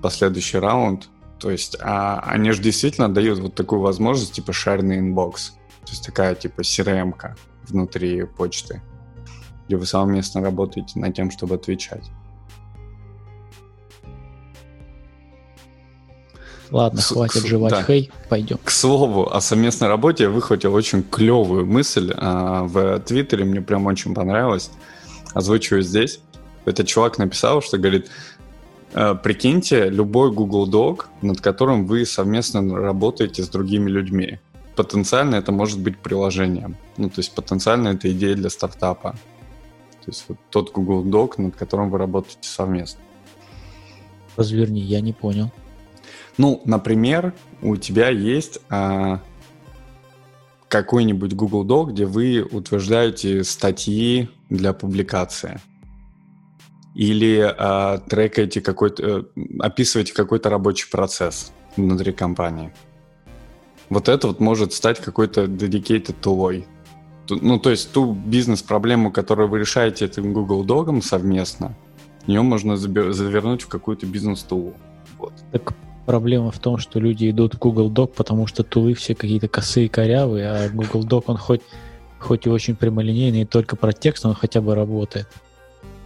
[0.02, 1.08] последующий раунд.
[1.38, 5.54] То есть а, они же действительно дают вот такую возможность, типа шареный inbox.
[5.85, 7.14] То есть такая типа CRM
[7.68, 8.80] внутри почты,
[9.66, 12.11] где вы совместно работаете над тем, чтобы отвечать.
[16.72, 17.82] Ладно, С- хватит к- жевать да.
[17.85, 18.58] хей, пойдем.
[18.64, 23.85] К слову, о совместной работе я выхватил очень клевую мысль а, в Твиттере, мне прям
[23.87, 24.70] очень понравилось.
[25.35, 26.20] Озвучиваю здесь.
[26.64, 28.08] Этот чувак написал, что говорит,
[28.94, 34.38] «Э, прикиньте любой Google Doc, над которым вы совместно работаете с другими людьми.
[34.74, 36.76] Потенциально это может быть приложением.
[36.96, 39.12] Ну, то есть потенциально это идея для стартапа.
[40.04, 43.00] То есть вот тот Google Doc, над которым вы работаете совместно.
[44.37, 45.50] Разверни, я не понял.
[46.38, 49.20] Ну, например, у тебя есть а,
[50.68, 55.60] какой-нибудь Google Doc, где вы утверждаете статьи для публикации.
[56.94, 59.22] Или а, трекаете какой-то, э,
[59.60, 62.72] описываете какой-то рабочий процесс внутри компании.
[63.88, 66.66] Вот это вот может стать какой-то dedicated тулой.
[67.26, 71.74] Ту- Ну, то есть ту бизнес-проблему, которую вы решаете этим Google Догом совместно,
[72.26, 74.74] ее можно завернуть в какую-то бизнес-тулу.
[75.18, 75.32] Вот.
[75.50, 75.74] Так
[76.06, 79.88] проблема в том, что люди идут в Google Doc, потому что тулы все какие-то косые,
[79.88, 81.62] корявые, а Google Doc, он хоть,
[82.18, 85.28] хоть и очень прямолинейный, и только про текст, он хотя бы работает.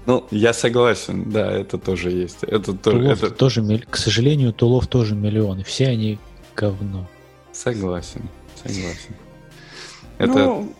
[0.07, 2.39] Ну, я согласен, да, это тоже есть.
[2.43, 3.35] Это, то- Тулов это...
[3.35, 5.65] тоже, к сожалению, тулов тоже миллионы.
[5.65, 6.19] Все они
[6.55, 7.09] говно.
[7.53, 8.23] Согласен,
[8.55, 9.17] согласен.
[10.19, 10.33] Это...
[10.33, 10.75] Ну,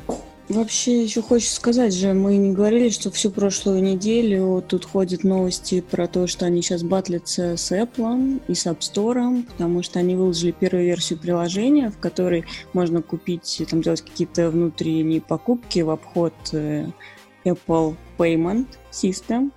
[0.49, 5.81] вообще еще хочется сказать же, мы не говорили, что всю прошлую неделю тут ходят новости
[5.81, 10.15] про то, что они сейчас батлятся с Apple и с App Store, потому что они
[10.15, 16.35] выложили первую версию приложения, в которой можно купить, там делать какие-то внутренние покупки в обход
[16.53, 16.87] э,
[17.45, 19.51] Apple Payment System,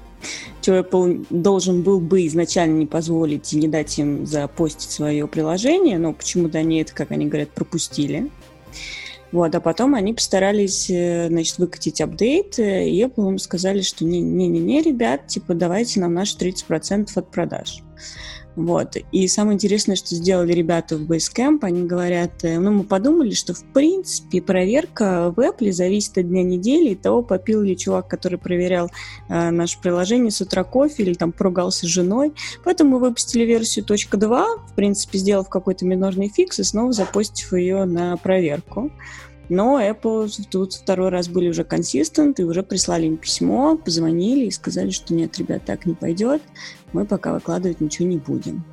[0.60, 5.98] что Apple должен был бы изначально не позволить и не дать им запостить свое приложение,
[5.98, 8.30] но почему-то они это, как они говорят, пропустили.
[9.32, 14.04] Вот, а потом они постарались, э, значит, выкатить апдейт, э, и Apple им сказали, что
[14.04, 17.82] не-не-не, ребят, типа, давайте нам наши 30% от продаж.
[18.54, 18.96] Вот.
[19.12, 23.54] И самое интересное, что сделали ребята в Basecamp, они говорят, э, ну, мы подумали, что,
[23.54, 28.38] в принципе, проверка в Apple зависит от дня недели и того, попил ли чувак, который
[28.38, 28.90] проверял
[29.28, 32.34] э, наше приложение с утра кофе или там поругался с женой.
[32.62, 37.84] Поэтому мы выпустили версию .2, в принципе, сделав какой-то минорный фикс и снова запостив ее
[37.84, 38.90] на проверку.
[39.48, 44.50] Но Apple тут второй раз были уже консистент и уже прислали им письмо, позвонили и
[44.50, 46.42] сказали, что нет, ребят, так не пойдет,
[46.92, 48.64] мы пока выкладывать ничего не будем.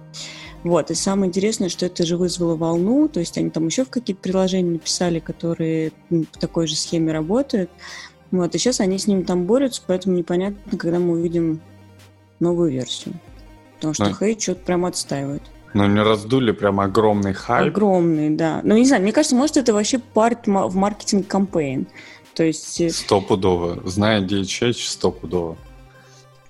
[0.63, 3.89] Вот, и самое интересное, что это же вызвало волну, то есть они там еще в
[3.89, 7.69] какие-то приложения написали, которые по такой же схеме работают.
[8.31, 11.61] Вот, и сейчас они с ним там борются, поэтому непонятно, когда мы увидим
[12.39, 13.15] новую версию.
[13.75, 15.41] Потому что Ну, Хей что-то прям отстаивает.
[15.73, 17.67] Ну, не раздули прям огромный хайп.
[17.67, 18.61] Огромный, да.
[18.63, 21.87] Ну, не знаю, мне кажется, может, это вообще парт в маркетинг кампейн.
[22.33, 23.81] То есть, э, Стопудово.
[23.87, 25.57] Зная DHH, стопудово.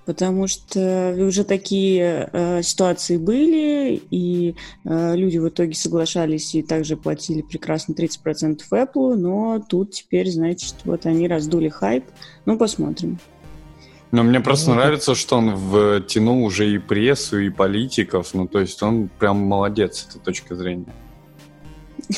[0.05, 4.55] потому что уже такие э, ситуации были, и
[4.85, 10.75] э, люди в итоге соглашались и также платили прекрасно 30% Apple, но тут теперь, значит,
[10.85, 12.05] вот они раздули хайп.
[12.45, 13.19] Ну, посмотрим.
[14.11, 15.55] Но мне просто Ну, это- нравится, что он
[16.01, 18.33] втянул уже и прессу, и политиков.
[18.33, 20.93] Ну, то есть он прям молодец с этой точки зрения.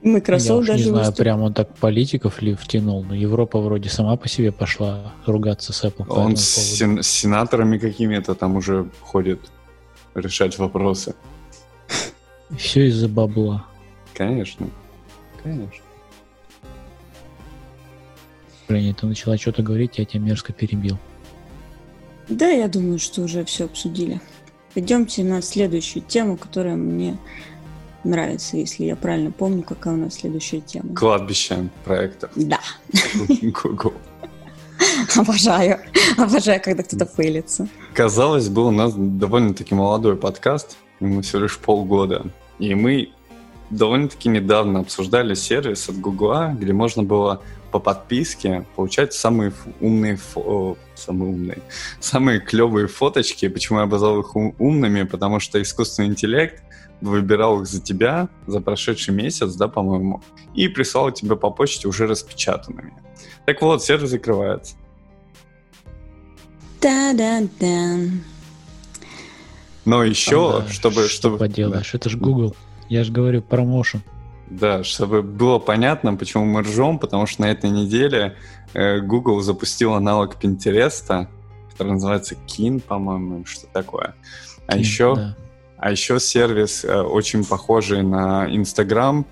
[0.00, 3.58] И Я Microsoft уж не даже знаю, прям он так политиков ли втянул, но Европа
[3.60, 6.04] вроде сама по себе пошла ругаться с Apple.
[6.06, 9.40] по Он с, сен- с сенаторами какими-то там уже ходит
[10.14, 11.16] решать вопросы.
[12.56, 13.64] Все из-за бабла.
[14.14, 14.68] Конечно.
[15.42, 15.84] Конечно.
[18.68, 20.96] Женя, ты начала что-то говорить, я тебя мерзко перебил.
[22.28, 24.20] Да, я думаю, что уже все обсудили.
[24.74, 27.18] Пойдемте на следующую тему, которая мне
[28.04, 30.94] нравится, если я правильно помню, какая у нас следующая тема.
[30.94, 32.30] Кладбище проектов.
[32.36, 32.60] Да,
[33.62, 33.94] Google.
[35.16, 35.80] обожаю.
[36.16, 37.68] Обожаю, когда кто-то фейлится.
[37.94, 42.26] Казалось бы, у нас довольно-таки молодой подкаст, ему всего лишь полгода.
[42.58, 43.10] И мы
[43.70, 50.76] довольно-таки недавно обсуждали сервис от Гугла, где можно было по подписке получать самые умные, фо-
[50.94, 51.58] самые умные,
[52.00, 53.48] самые клевые фоточки.
[53.48, 55.02] Почему я обозвал их ум- умными?
[55.02, 56.62] Потому что искусственный интеллект
[57.00, 60.22] выбирал их за тебя за прошедший месяц, да, по-моему,
[60.54, 62.92] и прислал тебе по почте уже распечатанными.
[63.44, 64.74] Так вот, сервис закрывается.
[66.80, 67.96] Та-да-да.
[69.84, 72.54] Но еще, Да, чтобы, что чтобы поделаешь, это же Google.
[72.88, 74.02] Я же говорю, промоушен.
[74.50, 78.36] Да, чтобы было понятно, почему мы ржем, потому что на этой неделе
[78.72, 81.26] э, Google запустил аналог Pinterest,
[81.70, 84.14] который называется Kin, по-моему, что такое.
[84.66, 85.36] А Kin, еще, да.
[85.76, 89.26] а еще сервис э, очень похожий на Instagram,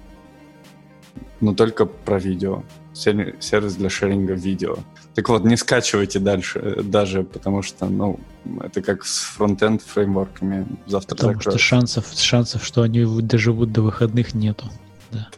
[1.41, 2.63] но только про видео.
[2.93, 4.77] Сервис для шеринга видео.
[5.17, 8.21] Так вот, не скачивайте дальше э, даже, потому что, ну,
[8.61, 10.67] это как с фронтенд фреймворками.
[10.87, 11.59] Завтра Потому закроют.
[11.59, 14.71] что шансов, шансов, что они доживут до выходных, нету.
[15.11, 15.29] Да.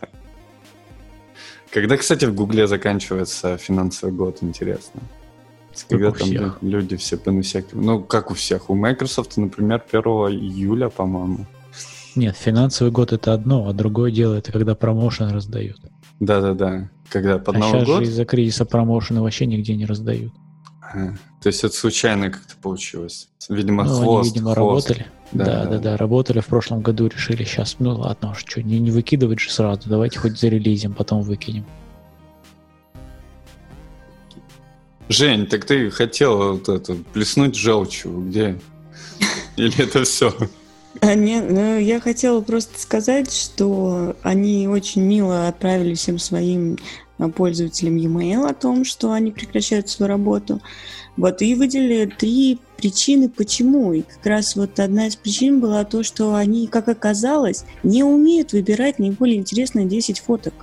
[1.70, 5.00] Когда, кстати, в Гугле заканчивается финансовый год, интересно.
[5.88, 6.58] Когда там всех.
[6.60, 7.86] люди все понусякивают.
[7.86, 8.70] Ну, как у всех.
[8.70, 11.46] У Microsoft, например, 1 июля, по-моему.
[12.16, 15.80] Нет, финансовый год это одно, а другое дело это когда промоушен раздают.
[16.18, 16.90] Да-да-да.
[17.10, 18.04] Когда под а Новый сейчас год?
[18.04, 20.32] же из-за кризиса промоушены вообще нигде не раздают.
[20.82, 23.28] А, то есть это случайно как-то получилось?
[23.48, 24.26] Видимо, ну, хвост.
[24.26, 24.90] Они, видимо, хвост.
[24.90, 25.06] работали.
[25.32, 28.78] Да да, да, да, работали в прошлом году, решили сейчас, ну ладно уж, что, не,
[28.78, 31.66] не выкидывать же сразу, давайте хоть зарелизим, потом выкинем.
[35.10, 38.58] Жень, так ты хотел вот это, плеснуть желчью, где?
[39.56, 40.34] Или это все?
[41.00, 46.78] А, ну, я хотела просто сказать, что они очень мило отправили всем своим
[47.18, 50.60] а, пользователям e-mail о том, что они прекращают свою работу.
[51.16, 53.92] Вот, и выделили три причины, почему.
[53.92, 58.52] И как раз вот одна из причин была то, что они, как оказалось, не умеют
[58.52, 60.54] выбирать наиболее интересные 10 фоток.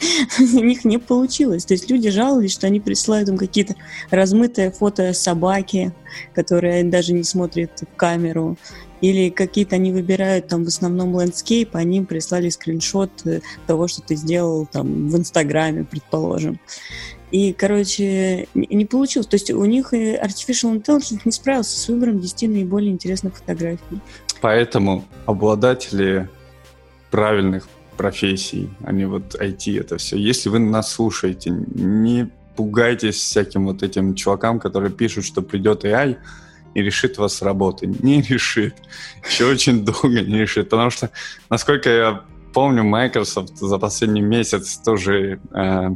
[0.38, 1.64] У них не получилось.
[1.64, 3.74] То есть люди жаловались, что они присылают им какие-то
[4.10, 5.92] размытые фото собаки,
[6.34, 8.56] которые даже не смотрят в камеру,
[9.00, 14.02] или какие-то они выбирают там в основном landscape, они им прислали скриншот э, того, что
[14.02, 16.60] ты сделал там в Инстаграме, предположим.
[17.30, 19.28] И, короче, не получилось.
[19.28, 24.00] То есть у них Artificial Intelligence не справился с выбором 10 наиболее интересных фотографий.
[24.40, 26.28] Поэтому обладатели
[27.10, 27.68] правильных
[28.00, 30.16] профессий, а не вот IT это все.
[30.16, 36.16] Если вы нас слушаете, не пугайтесь всяким вот этим чувакам, которые пишут, что придет AI,
[36.72, 37.86] и решит вас с работы.
[37.86, 38.74] Не решит.
[39.28, 40.70] Еще очень долго не решит.
[40.70, 41.10] Потому что,
[41.50, 42.22] насколько я
[42.54, 45.90] помню, Microsoft за последний месяц тоже э,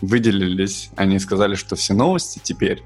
[0.00, 0.90] выделились.
[0.94, 2.84] Они сказали, что все новости теперь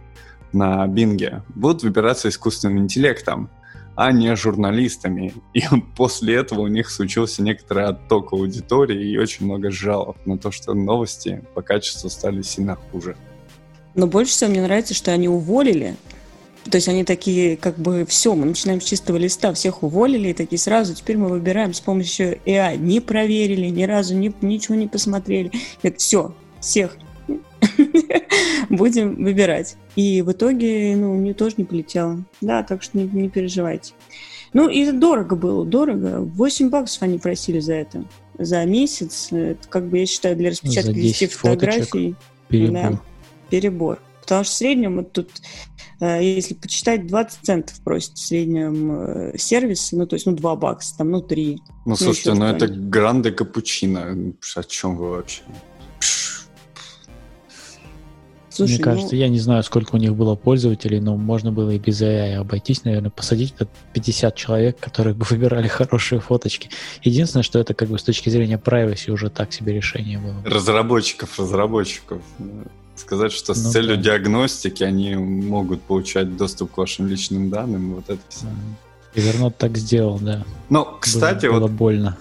[0.54, 3.50] на Бинге будут выбираться искусственным интеллектом,
[3.94, 5.34] а не журналистами.
[5.54, 5.62] И
[5.96, 10.74] после этого у них случился некоторый отток аудитории и очень много жалоб на то, что
[10.74, 13.16] новости по качеству стали сильно хуже.
[13.94, 15.96] Но больше всего мне нравится, что они уволили
[16.70, 20.34] то есть они такие, как бы, все, мы начинаем с чистого листа, всех уволили, и
[20.34, 22.76] такие сразу, теперь мы выбираем с помощью AI.
[22.76, 25.50] Не проверили, ни разу ни, ничего не посмотрели.
[25.82, 26.96] Это все, всех
[28.70, 29.76] будем выбирать.
[29.96, 32.24] И в итоге, ну, мне тоже не полетело.
[32.40, 33.94] Да, так что не, не переживайте.
[34.52, 36.20] Ну, и дорого было, дорого.
[36.20, 38.04] 8 баксов они просили за это.
[38.38, 39.28] За месяц.
[39.32, 42.14] Это, как бы, я считаю, для распечатки 10 фотографий.
[42.48, 42.72] Перебор.
[42.72, 43.00] Да,
[43.50, 43.98] перебор.
[44.20, 45.30] Потому что в среднем вот тут,
[46.00, 50.56] э, если почитать, 20 центов просит в среднем э, сервис, ну, то есть, ну, 2
[50.56, 51.56] бакса, там, ну, 3.
[51.56, 54.32] Ну, ну слушайте, ну, это гранде капучино.
[54.54, 55.42] О чем вы вообще?
[58.52, 59.20] Слушай, Мне кажется, ну...
[59.20, 62.84] я не знаю, сколько у них было пользователей, но можно было и без AI обойтись,
[62.84, 63.54] наверное, посадить
[63.94, 66.68] 50 человек, которые бы выбирали хорошие фоточки.
[67.02, 70.36] Единственное, что это как бы с точки зрения privacy уже так себе решение было.
[70.44, 72.20] Разработчиков, разработчиков
[72.96, 74.02] сказать, что с ну, целью да.
[74.02, 78.46] диагностики они могут получать доступ к вашим личным данным, вот это все.
[79.14, 80.44] И Вернот так сделал, да.
[80.68, 81.60] Но, кстати, было, вот...
[81.60, 82.18] Было больно.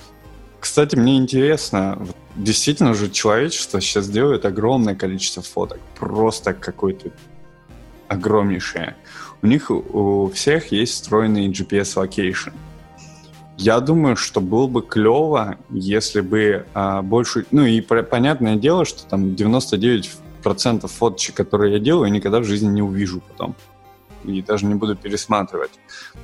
[0.62, 7.10] Кстати, мне интересно, действительно же человечество сейчас делает огромное количество фоток, просто какое-то
[8.08, 8.96] огромнейшее.
[9.42, 12.54] У них у всех есть встроенный GPS location.
[13.58, 17.48] Я думаю, что было бы клево, если бы а, больше...
[17.50, 20.12] Ну и понятное дело, что там 99
[20.44, 23.56] процентов фоточек, которые я делаю, я никогда в жизни не увижу потом.
[24.26, 25.72] И даже не буду пересматривать.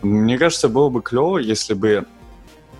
[0.03, 2.05] Мне кажется, было бы клево, если бы,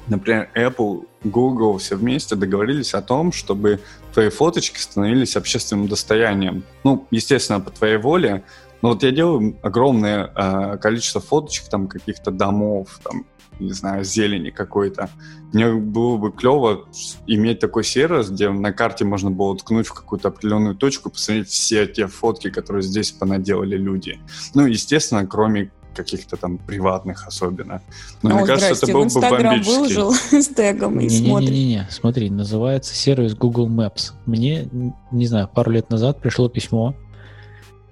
[0.08, 3.80] например, Apple, Google все вместе договорились о том, чтобы
[4.14, 6.64] твои фоточки становились общественным достоянием.
[6.84, 8.44] Ну, естественно, по твоей воле,
[8.82, 13.26] но вот я делаю огромное э, количество фоточек там каких-то домов, там,
[13.60, 15.10] не знаю, зелени какой-то.
[15.52, 16.88] Мне было бы клево
[17.26, 21.88] иметь такой сервис, где на карте можно было ткнуть в какую-то определенную точку, посмотреть все
[21.88, 24.20] те фотки, которые здесь понаделали люди.
[24.54, 27.82] Ну, естественно, кроме каких-то там приватных особенно.
[28.22, 29.76] Но О, мне кажется, это был бы бомбический.
[29.76, 31.50] выложил с тегом и смотрит.
[31.50, 34.14] Не-не-не, смотри, называется сервис Google Maps.
[34.26, 34.68] Мне,
[35.12, 36.96] не знаю, пару лет назад пришло письмо,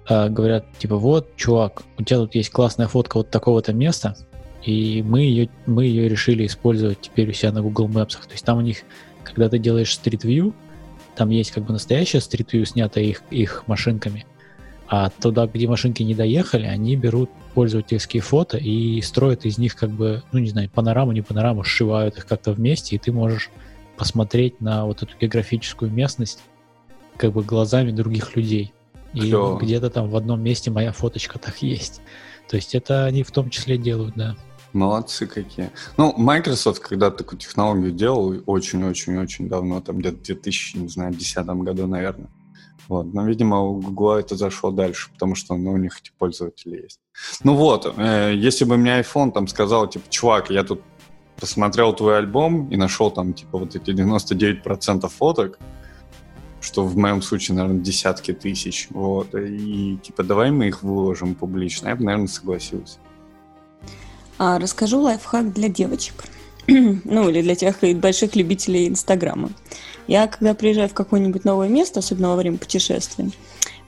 [0.08, 4.16] а, говорят, типа, вот, чувак, у тебя тут есть классная фотка вот такого-то места,
[4.62, 8.16] и мы ее, мы ее решили использовать теперь у себя на Google Maps.
[8.22, 8.78] То есть там у них
[9.26, 10.54] когда ты делаешь стрит-вью,
[11.16, 14.24] там есть как бы настоящая стрит-вью, снятая их, их машинками,
[14.88, 19.90] а туда, где машинки не доехали, они берут пользовательские фото и строят из них как
[19.90, 23.50] бы, ну не знаю, панораму, не панораму, сшивают их как-то вместе, и ты можешь
[23.96, 26.40] посмотреть на вот эту географическую местность
[27.16, 28.72] как бы глазами других людей.
[29.12, 29.58] И Клево.
[29.58, 32.02] где-то там в одном месте моя фоточка так есть.
[32.48, 34.36] То есть это они в том числе делают, да.
[34.72, 35.70] Молодцы какие.
[35.96, 41.46] Ну, Microsoft когда такую технологию делал очень-очень-очень давно, там где-то в 2000, не знаю, 2010
[41.64, 42.28] году, наверное.
[42.88, 43.12] Вот.
[43.12, 47.00] Но, видимо, у Google это зашло дальше, потому что ну, у них эти пользователи есть.
[47.42, 50.82] Ну вот, э, если бы мне iPhone там сказал, типа, чувак, я тут
[51.40, 55.58] посмотрел твой альбом и нашел там, типа, вот эти 99% фоток,
[56.60, 61.88] что в моем случае, наверное, десятки тысяч, вот, и, типа, давай мы их выложим публично,
[61.88, 62.98] я бы, наверное, согласился.
[64.38, 66.24] А, расскажу лайфхак для девочек.
[67.04, 69.50] ну, или для тех больших любителей Инстаграма.
[70.06, 73.30] Я, когда приезжаю в какое-нибудь новое место, особенно во время путешествия,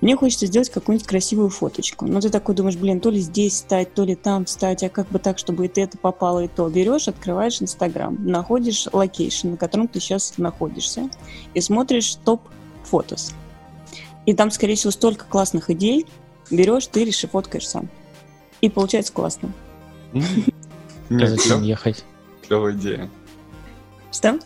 [0.01, 2.07] мне хочется сделать какую-нибудь красивую фоточку.
[2.07, 5.09] Но ты такой думаешь, блин, то ли здесь стать, то ли там стать, а как
[5.09, 6.69] бы так, чтобы и это попало, и то.
[6.69, 11.11] Берешь, открываешь Инстаграм, находишь location, на котором ты сейчас находишься,
[11.55, 12.43] и смотришь top
[12.85, 13.35] photos.
[14.27, 16.07] И там, скорее всего, столько классных идей.
[16.51, 17.89] Берешь, тыришь и фоткаешь сам.
[18.61, 19.53] И получается классно.
[20.13, 20.19] А
[21.11, 22.05] Нет, зачем ехать?
[22.49, 23.11] Клевая идея.
[24.11, 24.39] Что?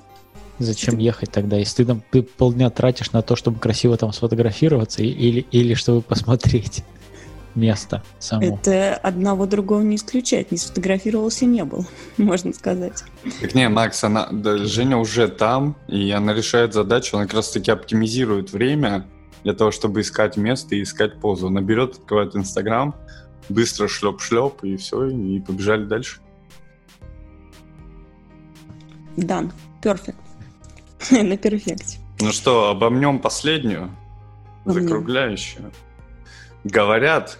[0.59, 5.03] Зачем ехать тогда, если ты там ты полдня тратишь на то, чтобы красиво там сфотографироваться
[5.03, 6.84] или, или чтобы посмотреть
[7.55, 8.42] место само?
[8.42, 10.53] Это одного другого не исключает.
[10.53, 11.86] Не сфотографировался, не был,
[12.16, 13.03] можно сказать.
[13.40, 17.50] Так не, Макс, она, да, Женя уже там, и она решает задачу, она как раз
[17.50, 19.07] таки оптимизирует время
[19.42, 21.48] для того, чтобы искать место и искать позу.
[21.48, 22.94] Она берет, открывает Инстаграм,
[23.48, 26.20] быстро шлеп-шлеп, и все, и побежали дальше.
[29.16, 29.52] Done.
[29.82, 30.16] Perfect.
[31.10, 31.98] На перфекте.
[32.20, 33.90] Ну что, обомнем последнюю,
[34.64, 34.88] Обомнем.
[34.88, 35.72] закругляющую.
[36.64, 37.38] Говорят,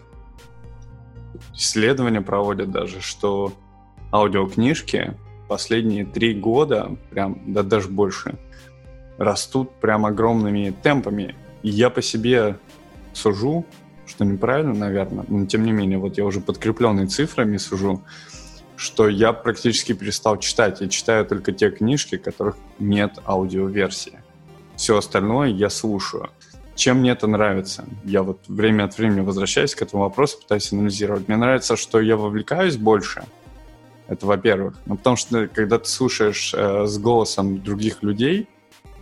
[1.55, 3.53] исследования проводят даже, что
[4.13, 5.17] аудиокнижки
[5.49, 8.39] последние три года, прям, да даже больше,
[9.19, 11.37] растут прям огромными темпами.
[11.63, 12.59] И я по себе
[13.13, 13.65] сужу,
[14.07, 18.03] что неправильно, наверное, но тем не менее, вот я уже подкрепленный цифрами сужу,
[18.77, 20.81] что я практически перестал читать.
[20.81, 24.21] Я читаю только те книжки, которых нет аудиоверсии.
[24.77, 26.31] Все остальное я слушаю.
[26.75, 27.85] Чем мне это нравится?
[28.05, 31.29] Я вот время от времени возвращаюсь к этому вопросу, пытаюсь анализировать.
[31.29, 33.25] Мне нравится, что я вовлекаюсь больше.
[34.09, 34.79] Это во-первых.
[34.87, 38.49] Ну, потому что когда ты слушаешь э, с голосом других людей,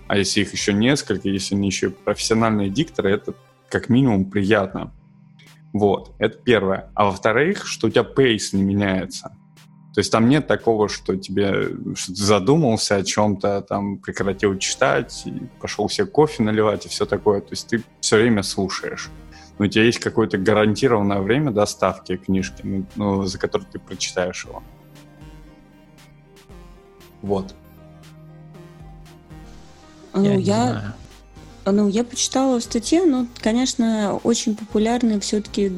[0.08, 3.34] а если их еще несколько, если они еще профессиональные дикторы, это
[3.68, 4.92] как минимум приятно.
[5.72, 6.90] Вот, это первое.
[6.94, 9.36] А во-вторых, что у тебя пейс не меняется.
[9.95, 15.22] То есть там нет такого, что тебе что ты задумался о чем-то, там прекратил читать,
[15.26, 17.41] и пошел себе кофе наливать и все такое.
[17.41, 19.11] То есть ты все время слушаешь.
[19.59, 24.45] Но у тебя есть какое-то гарантированное время доставки книжки, ну, ну, за которое ты прочитаешь
[24.45, 24.62] его.
[27.20, 27.55] Вот.
[30.14, 30.95] Ну, я, знаю.
[31.76, 35.72] ну, я почитала в статье, но, конечно, очень популярны все-таки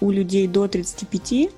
[0.00, 1.50] у людей до 35.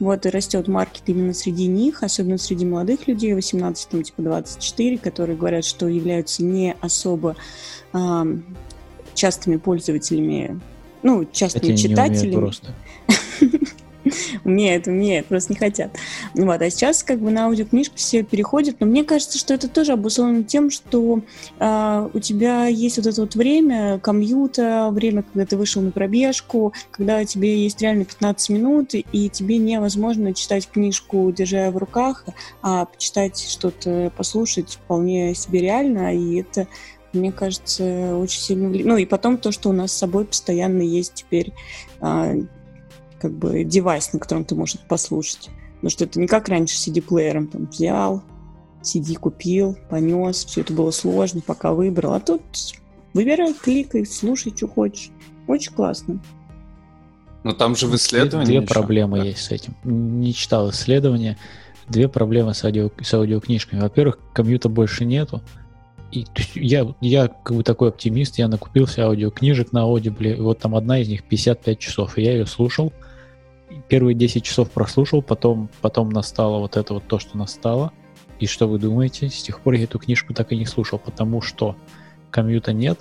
[0.00, 4.98] Вот, и растет маркет именно среди них, особенно среди молодых людей, 18, там, типа 24,
[4.98, 7.36] которые говорят, что являются не особо
[7.92, 8.44] ам,
[9.14, 10.60] частыми пользователями,
[11.02, 12.34] ну, частыми Хотя читателями.
[12.34, 12.74] просто.
[14.44, 15.90] Умеют, умеют, просто не хотят.
[16.34, 19.92] Вот, а сейчас как бы на аудиокнижку все переходят, но мне кажется, что это тоже
[19.92, 21.20] обусловлено тем, что
[21.58, 26.72] а, у тебя есть вот это вот время комьюта, время, когда ты вышел на пробежку,
[26.90, 32.24] когда тебе есть реально 15 минут, и тебе невозможно читать книжку, держа в руках,
[32.62, 36.66] а почитать что-то, послушать вполне себе реально, и это
[37.14, 38.86] мне кажется, очень сильно влияет.
[38.86, 41.52] Ну и потом то, что у нас с собой постоянно есть теперь
[42.00, 42.34] а,
[43.24, 45.48] как бы девайс, на котором ты можешь это послушать.
[45.76, 48.22] Потому что это не как раньше CD-плеером, там взял,
[48.82, 52.12] CD купил, понес, все это было сложно, пока выбрал.
[52.12, 52.42] А тут
[53.14, 55.10] выбирай, кликай, слушай, что хочешь.
[55.46, 56.22] Очень классно.
[57.44, 59.24] Но там же в исследовании Две еще, проблемы да.
[59.24, 59.74] есть с этим.
[59.84, 61.38] Не читал исследования.
[61.88, 63.80] Две проблемы с, аудио, с аудиокнижками.
[63.80, 65.40] Во-первых, комьюта больше нету.
[66.12, 70.98] И я, я как бы такой оптимист, я накупился аудиокнижек на Audible, вот там одна
[70.98, 72.92] из них 55 часов, и я ее слушал.
[73.88, 77.92] Первые 10 часов прослушал, потом, потом настало вот это вот то, что настало.
[78.40, 79.28] И что вы думаете?
[79.30, 81.76] С тех пор я эту книжку так и не слушал, потому что
[82.30, 82.98] комьюта нет.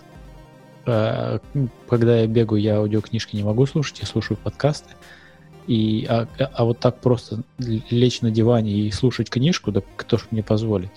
[0.85, 1.39] Э,
[1.89, 4.89] Когда я бегаю, я аудиокнижки не могу слушать, я слушаю подкасты.
[5.65, 10.25] И, а, а вот так просто лечь на диване и слушать книжку, да кто ж
[10.31, 10.91] мне позволит?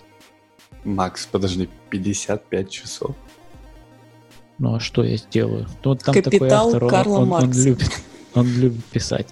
[0.85, 3.15] Макс, подожди, 55 часов?
[4.59, 5.67] Ну а что я сделаю?
[5.85, 7.69] Ну, вот там Капитал такой автор, он- Карла он, он Маркса.
[7.69, 7.91] любит,
[8.35, 9.29] он любит писать.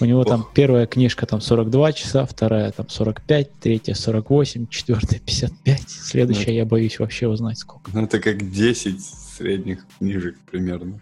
[0.00, 5.80] У него там первая книжка там 42 часа, вторая там 45, третья 48, четвертая 55,
[5.88, 7.90] следующая я боюсь вообще узнать сколько.
[7.92, 9.00] Ну, это как 10
[9.36, 11.00] средних книжек примерно.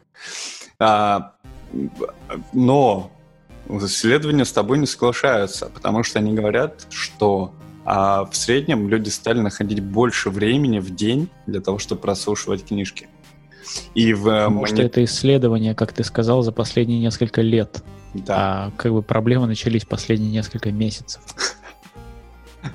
[0.78, 1.34] А,
[2.52, 3.10] но
[3.68, 7.54] исследования с тобой не соглашаются, потому что они говорят, что
[7.84, 13.08] а, в среднем люди стали находить больше времени в день для того, чтобы прослушивать книжки.
[13.94, 17.82] И в э, Потому что мони- это исследование, как ты сказал, за последние несколько лет.
[18.14, 21.22] Да, А как бы проблемы начались последние несколько месяцев.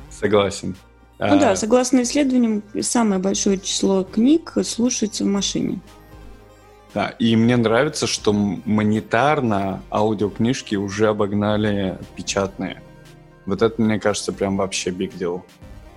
[0.10, 0.76] согласен.
[1.20, 5.80] Ну А, да, согласно исследованиям, самое большое число книг слушается в машине.
[6.94, 12.82] Да, и мне нравится, что монетарно аудиокнижки уже обогнали печатные.
[13.46, 15.44] Вот это, мне кажется, прям вообще big deal.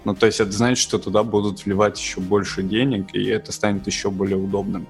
[0.04, 3.86] Ну, то есть это значит, что туда будут вливать еще больше денег, и это станет
[3.86, 4.86] еще более удобным.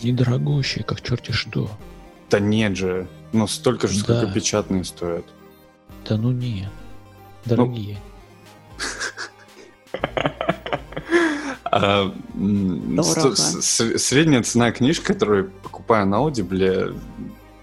[0.00, 1.70] И дорогущие, как черти что.
[2.30, 4.32] Да нет же, ну столько же, сколько Да.
[4.32, 5.24] печатные стоят.
[6.08, 6.70] Да ну нет.
[7.44, 7.98] Дорогие.
[11.76, 12.14] А,
[13.96, 16.96] средняя цена книжки, которую покупаю на Audible,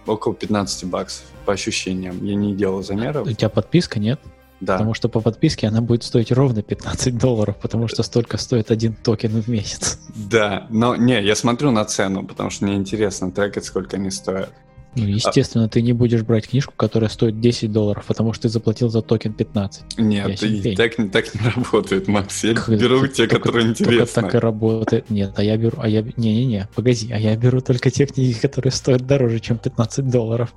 [0.05, 2.24] около 15 баксов, по ощущениям.
[2.24, 3.26] Я не делал замеров.
[3.26, 4.19] У тебя подписка нет?
[4.59, 4.74] Да.
[4.74, 8.93] Потому что по подписке она будет стоить ровно 15 долларов, потому что столько стоит один
[8.93, 9.97] токен в месяц.
[10.13, 14.53] Да, но не, я смотрю на цену, потому что мне интересно трекать, сколько они стоят.
[14.93, 18.89] Ну, естественно, ты не будешь брать книжку, которая стоит 10 долларов, потому что ты заплатил
[18.89, 19.97] за токен 15.
[19.97, 22.43] Нет, и так, не- так не работает, Макс.
[22.43, 24.21] Я Как беру те, Только- которые Только интересны.
[24.21, 25.09] так и работает.
[25.09, 25.77] Нет, а я беру...
[25.81, 26.01] А я...
[26.17, 27.09] Не-не-не, погоди.
[27.13, 30.53] А я беру только те книги, которые стоят дороже, чем 15 долларов.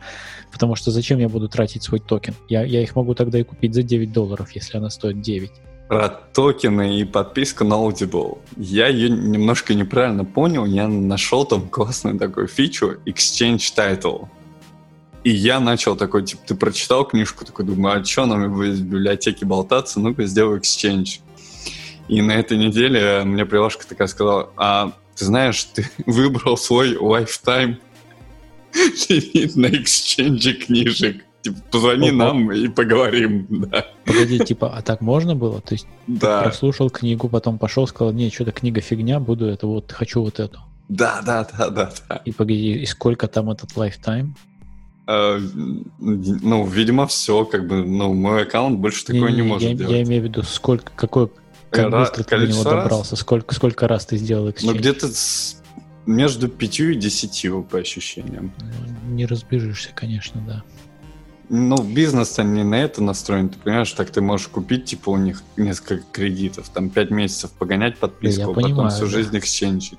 [0.52, 2.34] Потому что зачем я буду тратить свой токен?
[2.48, 5.50] Я, я их могу тогда и купить за 9 долларов, если она стоит 9.
[5.88, 8.38] Про токены и подписку на Audible.
[8.56, 10.64] Я ее немножко неправильно понял.
[10.64, 14.28] Я нашел там классную такую фичу Exchange Title.
[15.24, 19.46] И я начал такой, типа, ты прочитал книжку, такой, думаю, а что нам в библиотеке
[19.46, 19.98] болтаться?
[19.98, 21.20] Ну-ка, сделаю Exchange.
[22.08, 27.76] И на этой неделе мне приложка такая сказала, а ты знаешь, ты выбрал свой lifetime
[29.54, 31.24] на Exchange книжек.
[31.44, 32.16] Типа, позвони Ого.
[32.16, 33.46] нам и поговорим.
[33.58, 33.84] Да.
[34.06, 35.60] Погоди, типа, а так можно было?
[35.60, 36.42] То есть ты Да.
[36.42, 40.58] прослушал книгу, потом пошел, сказал, не, что-то книга фигня, буду это вот, хочу вот эту.
[40.88, 42.16] Да, да, да, да, да.
[42.24, 44.30] И погоди, и сколько там этот lifetime?
[45.06, 45.38] Э,
[45.98, 49.92] ну, видимо, все, как бы, ну, мой аккаунт больше такое не, Не-не, может я, делать.
[49.92, 51.30] я имею в виду, сколько, какой,
[51.70, 52.82] как Ра- быстро ты до него количество раз?
[52.84, 54.78] добрался, сколько, сколько раз ты сделал Ну, exchange?
[54.78, 55.62] где-то с-
[56.06, 58.52] между пятью и десятью, по ощущениям.
[58.60, 60.62] Ну, Не разбежишься, конечно, да.
[61.50, 65.42] Ну, бизнес-то не на это настроен, ты понимаешь, так ты можешь купить, типа, у них
[65.56, 69.10] несколько кредитов, там, пять месяцев погонять подписку, Я а потом понимаю, всю да.
[69.10, 69.98] жизнь эксченджить.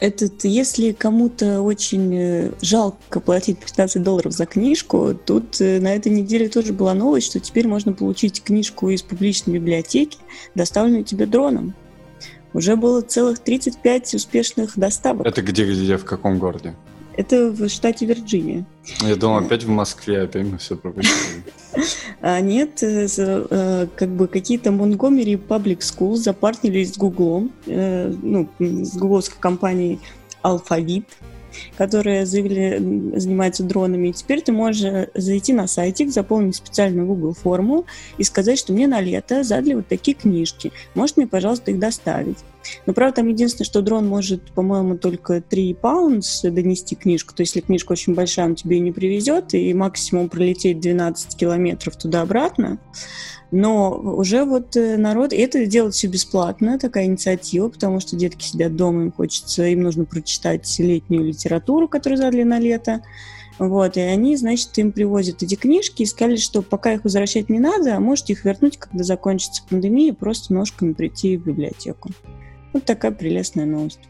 [0.00, 6.10] Этот, если кому-то очень э, жалко платить 15 долларов за книжку, тут э, на этой
[6.10, 10.18] неделе тоже была новость, что теперь можно получить книжку из публичной библиотеки,
[10.56, 11.74] доставленную тебе дроном.
[12.52, 15.24] Уже было целых 35 успешных доставок.
[15.24, 16.74] Это где, где, в каком городе?
[17.16, 18.64] Это в штате Вирджиния.
[19.02, 21.44] Я думал, опять в Москве, опять мы все пропустили.
[22.20, 28.48] А нет, э, э, как бы какие-то Montgomery Public Schools запартнерились с Гуглом, э, ну,
[28.60, 29.98] с гугловской компанией
[30.44, 31.04] Alphabet,
[31.76, 34.08] которая заявили, занимается дронами.
[34.08, 37.86] И теперь ты можешь зайти на сайтик, заполнить специальную Google форму
[38.18, 40.72] и сказать, что мне на лето задали вот такие книжки.
[40.94, 42.38] Можешь мне, пожалуйста, их доставить?
[42.86, 47.34] Но, правда, там единственное, что дрон может, по-моему, только 3 паунс донести книжку.
[47.34, 51.36] То есть, если книжка очень большая, он тебе ее не привезет, и максимум пролететь 12
[51.36, 52.78] километров туда-обратно.
[53.52, 55.34] Но уже вот э, народ...
[55.34, 59.82] И это делать все бесплатно, такая инициатива, потому что детки сидят дома, им хочется, им
[59.82, 63.02] нужно прочитать летнюю литературу, которую задали на лето.
[63.58, 67.60] Вот, и они, значит, им привозят эти книжки и сказали, что пока их возвращать не
[67.60, 72.08] надо, а можете их вернуть, когда закончится пандемия, просто ножками прийти в библиотеку.
[72.72, 74.00] Вот такая прелестная новость.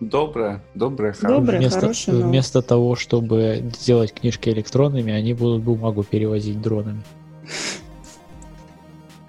[0.00, 1.40] Доброе, доброе, хорошее.
[1.40, 2.30] Доброе, вместо, хорошая новость.
[2.30, 7.02] вместо того, чтобы сделать книжки электронными, они будут бумагу перевозить дронами.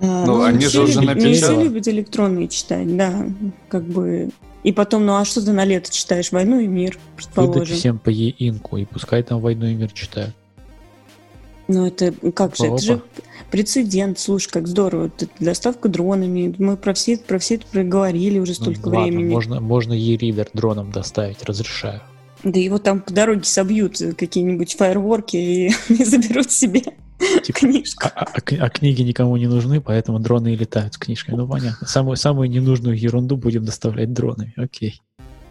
[0.01, 3.25] А, Ну, они все же уже любят- Не все любят электронные читать, да,
[3.67, 4.29] как бы...
[4.63, 6.31] И потом, ну а что ты на лето читаешь?
[6.31, 7.75] «Войну и мир», Выдать предположим.
[7.75, 10.35] всем по ЕИНКу, и пускай там «Войну и мир» читают.
[11.69, 12.75] Ну это как же, Опа.
[12.75, 13.01] это же
[13.51, 15.11] прецедент, слушай, как здорово.
[15.39, 19.29] Доставка дронами, мы про все, это- про все это проговорили уже Ну, столько ладно, времени.
[19.31, 22.01] можно, можно e-reader дроном доставить, разрешаю.
[22.43, 26.81] Да его там по дороге собьют э, какие-нибудь фаерворки и, и заберут себе.
[27.43, 28.11] Типа, Книжка.
[28.15, 31.35] а, а кни- а книги никому не нужны, поэтому дроны и летают с книжками.
[31.35, 31.85] Ну, понятно.
[31.85, 34.53] Самую, самую ненужную ерунду будем доставлять дронами.
[34.57, 35.01] Окей.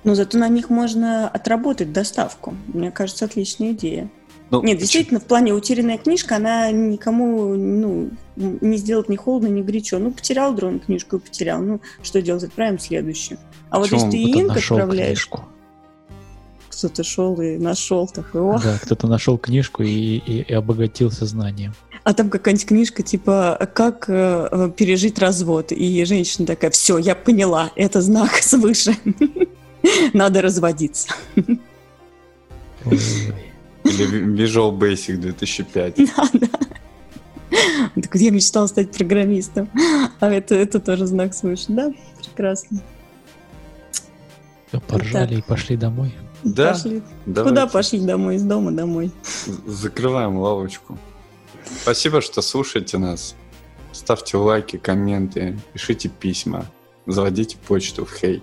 [0.02, 2.54] Но зато на них можно отработать доставку.
[2.72, 4.08] Мне кажется, отличная идея.
[4.50, 9.60] Ну, Нет, действительно, в плане утерянная книжка, она никому ну, не сделает ни холодно, ни
[9.60, 9.98] горячо.
[9.98, 11.60] Ну, потерял дрон книжку и потерял.
[11.60, 12.44] Ну, что делать?
[12.44, 13.38] Отправим следующую.
[13.68, 15.44] А вот Почему если ты инк отправляешь, книжку.
[16.70, 21.74] кто-то шел и нашел такой, о, Да, кто-то нашел книжку и, и- и обогатился знанием.
[22.04, 25.72] А там какая-нибудь книжка, типа, как э, э, пережить развод.
[25.72, 28.96] И женщина такая, все, я поняла, это знак свыше.
[30.14, 31.08] Надо разводиться.
[32.86, 32.98] Ой.
[33.88, 35.98] Или Visual Basic 2005.
[35.98, 36.48] Надо.
[37.94, 39.68] Так вот я мечтала стать программистом.
[40.20, 41.66] А это, это тоже знак свыше.
[41.68, 42.80] Да, прекрасно.
[44.68, 46.14] Всё, Поржали и пошли домой.
[46.44, 47.02] Да, Пошли.
[47.26, 48.36] давайте Куда пошли домой?
[48.36, 49.10] Из дома домой.
[49.66, 50.98] Закрываем лавочку.
[51.82, 53.34] Спасибо, что слушаете нас.
[53.92, 56.66] Ставьте лайки, комменты, пишите письма,
[57.06, 58.42] заводите почту в Хей.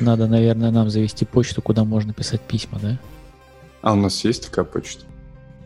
[0.00, 2.98] Надо, наверное, нам завести почту, куда можно писать письма, да?
[3.82, 5.04] А у нас есть такая почта?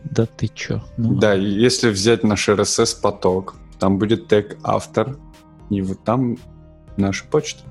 [0.03, 0.83] Да ты чё?
[0.97, 5.17] Ну, Да, если взять наш RSS поток, там будет тег автор,
[5.69, 6.37] и вот там
[6.97, 7.63] наша почта.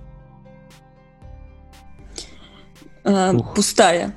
[3.04, 3.54] А, Ух.
[3.54, 4.14] пустая.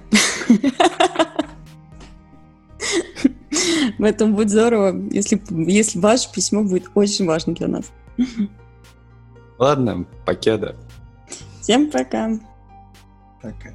[3.97, 7.91] В этом будет здорово, если, если ваше письмо будет очень важно для нас.
[9.57, 10.75] Ладно, покеда.
[11.65, 12.29] Всем пока.
[13.41, 13.73] Пока.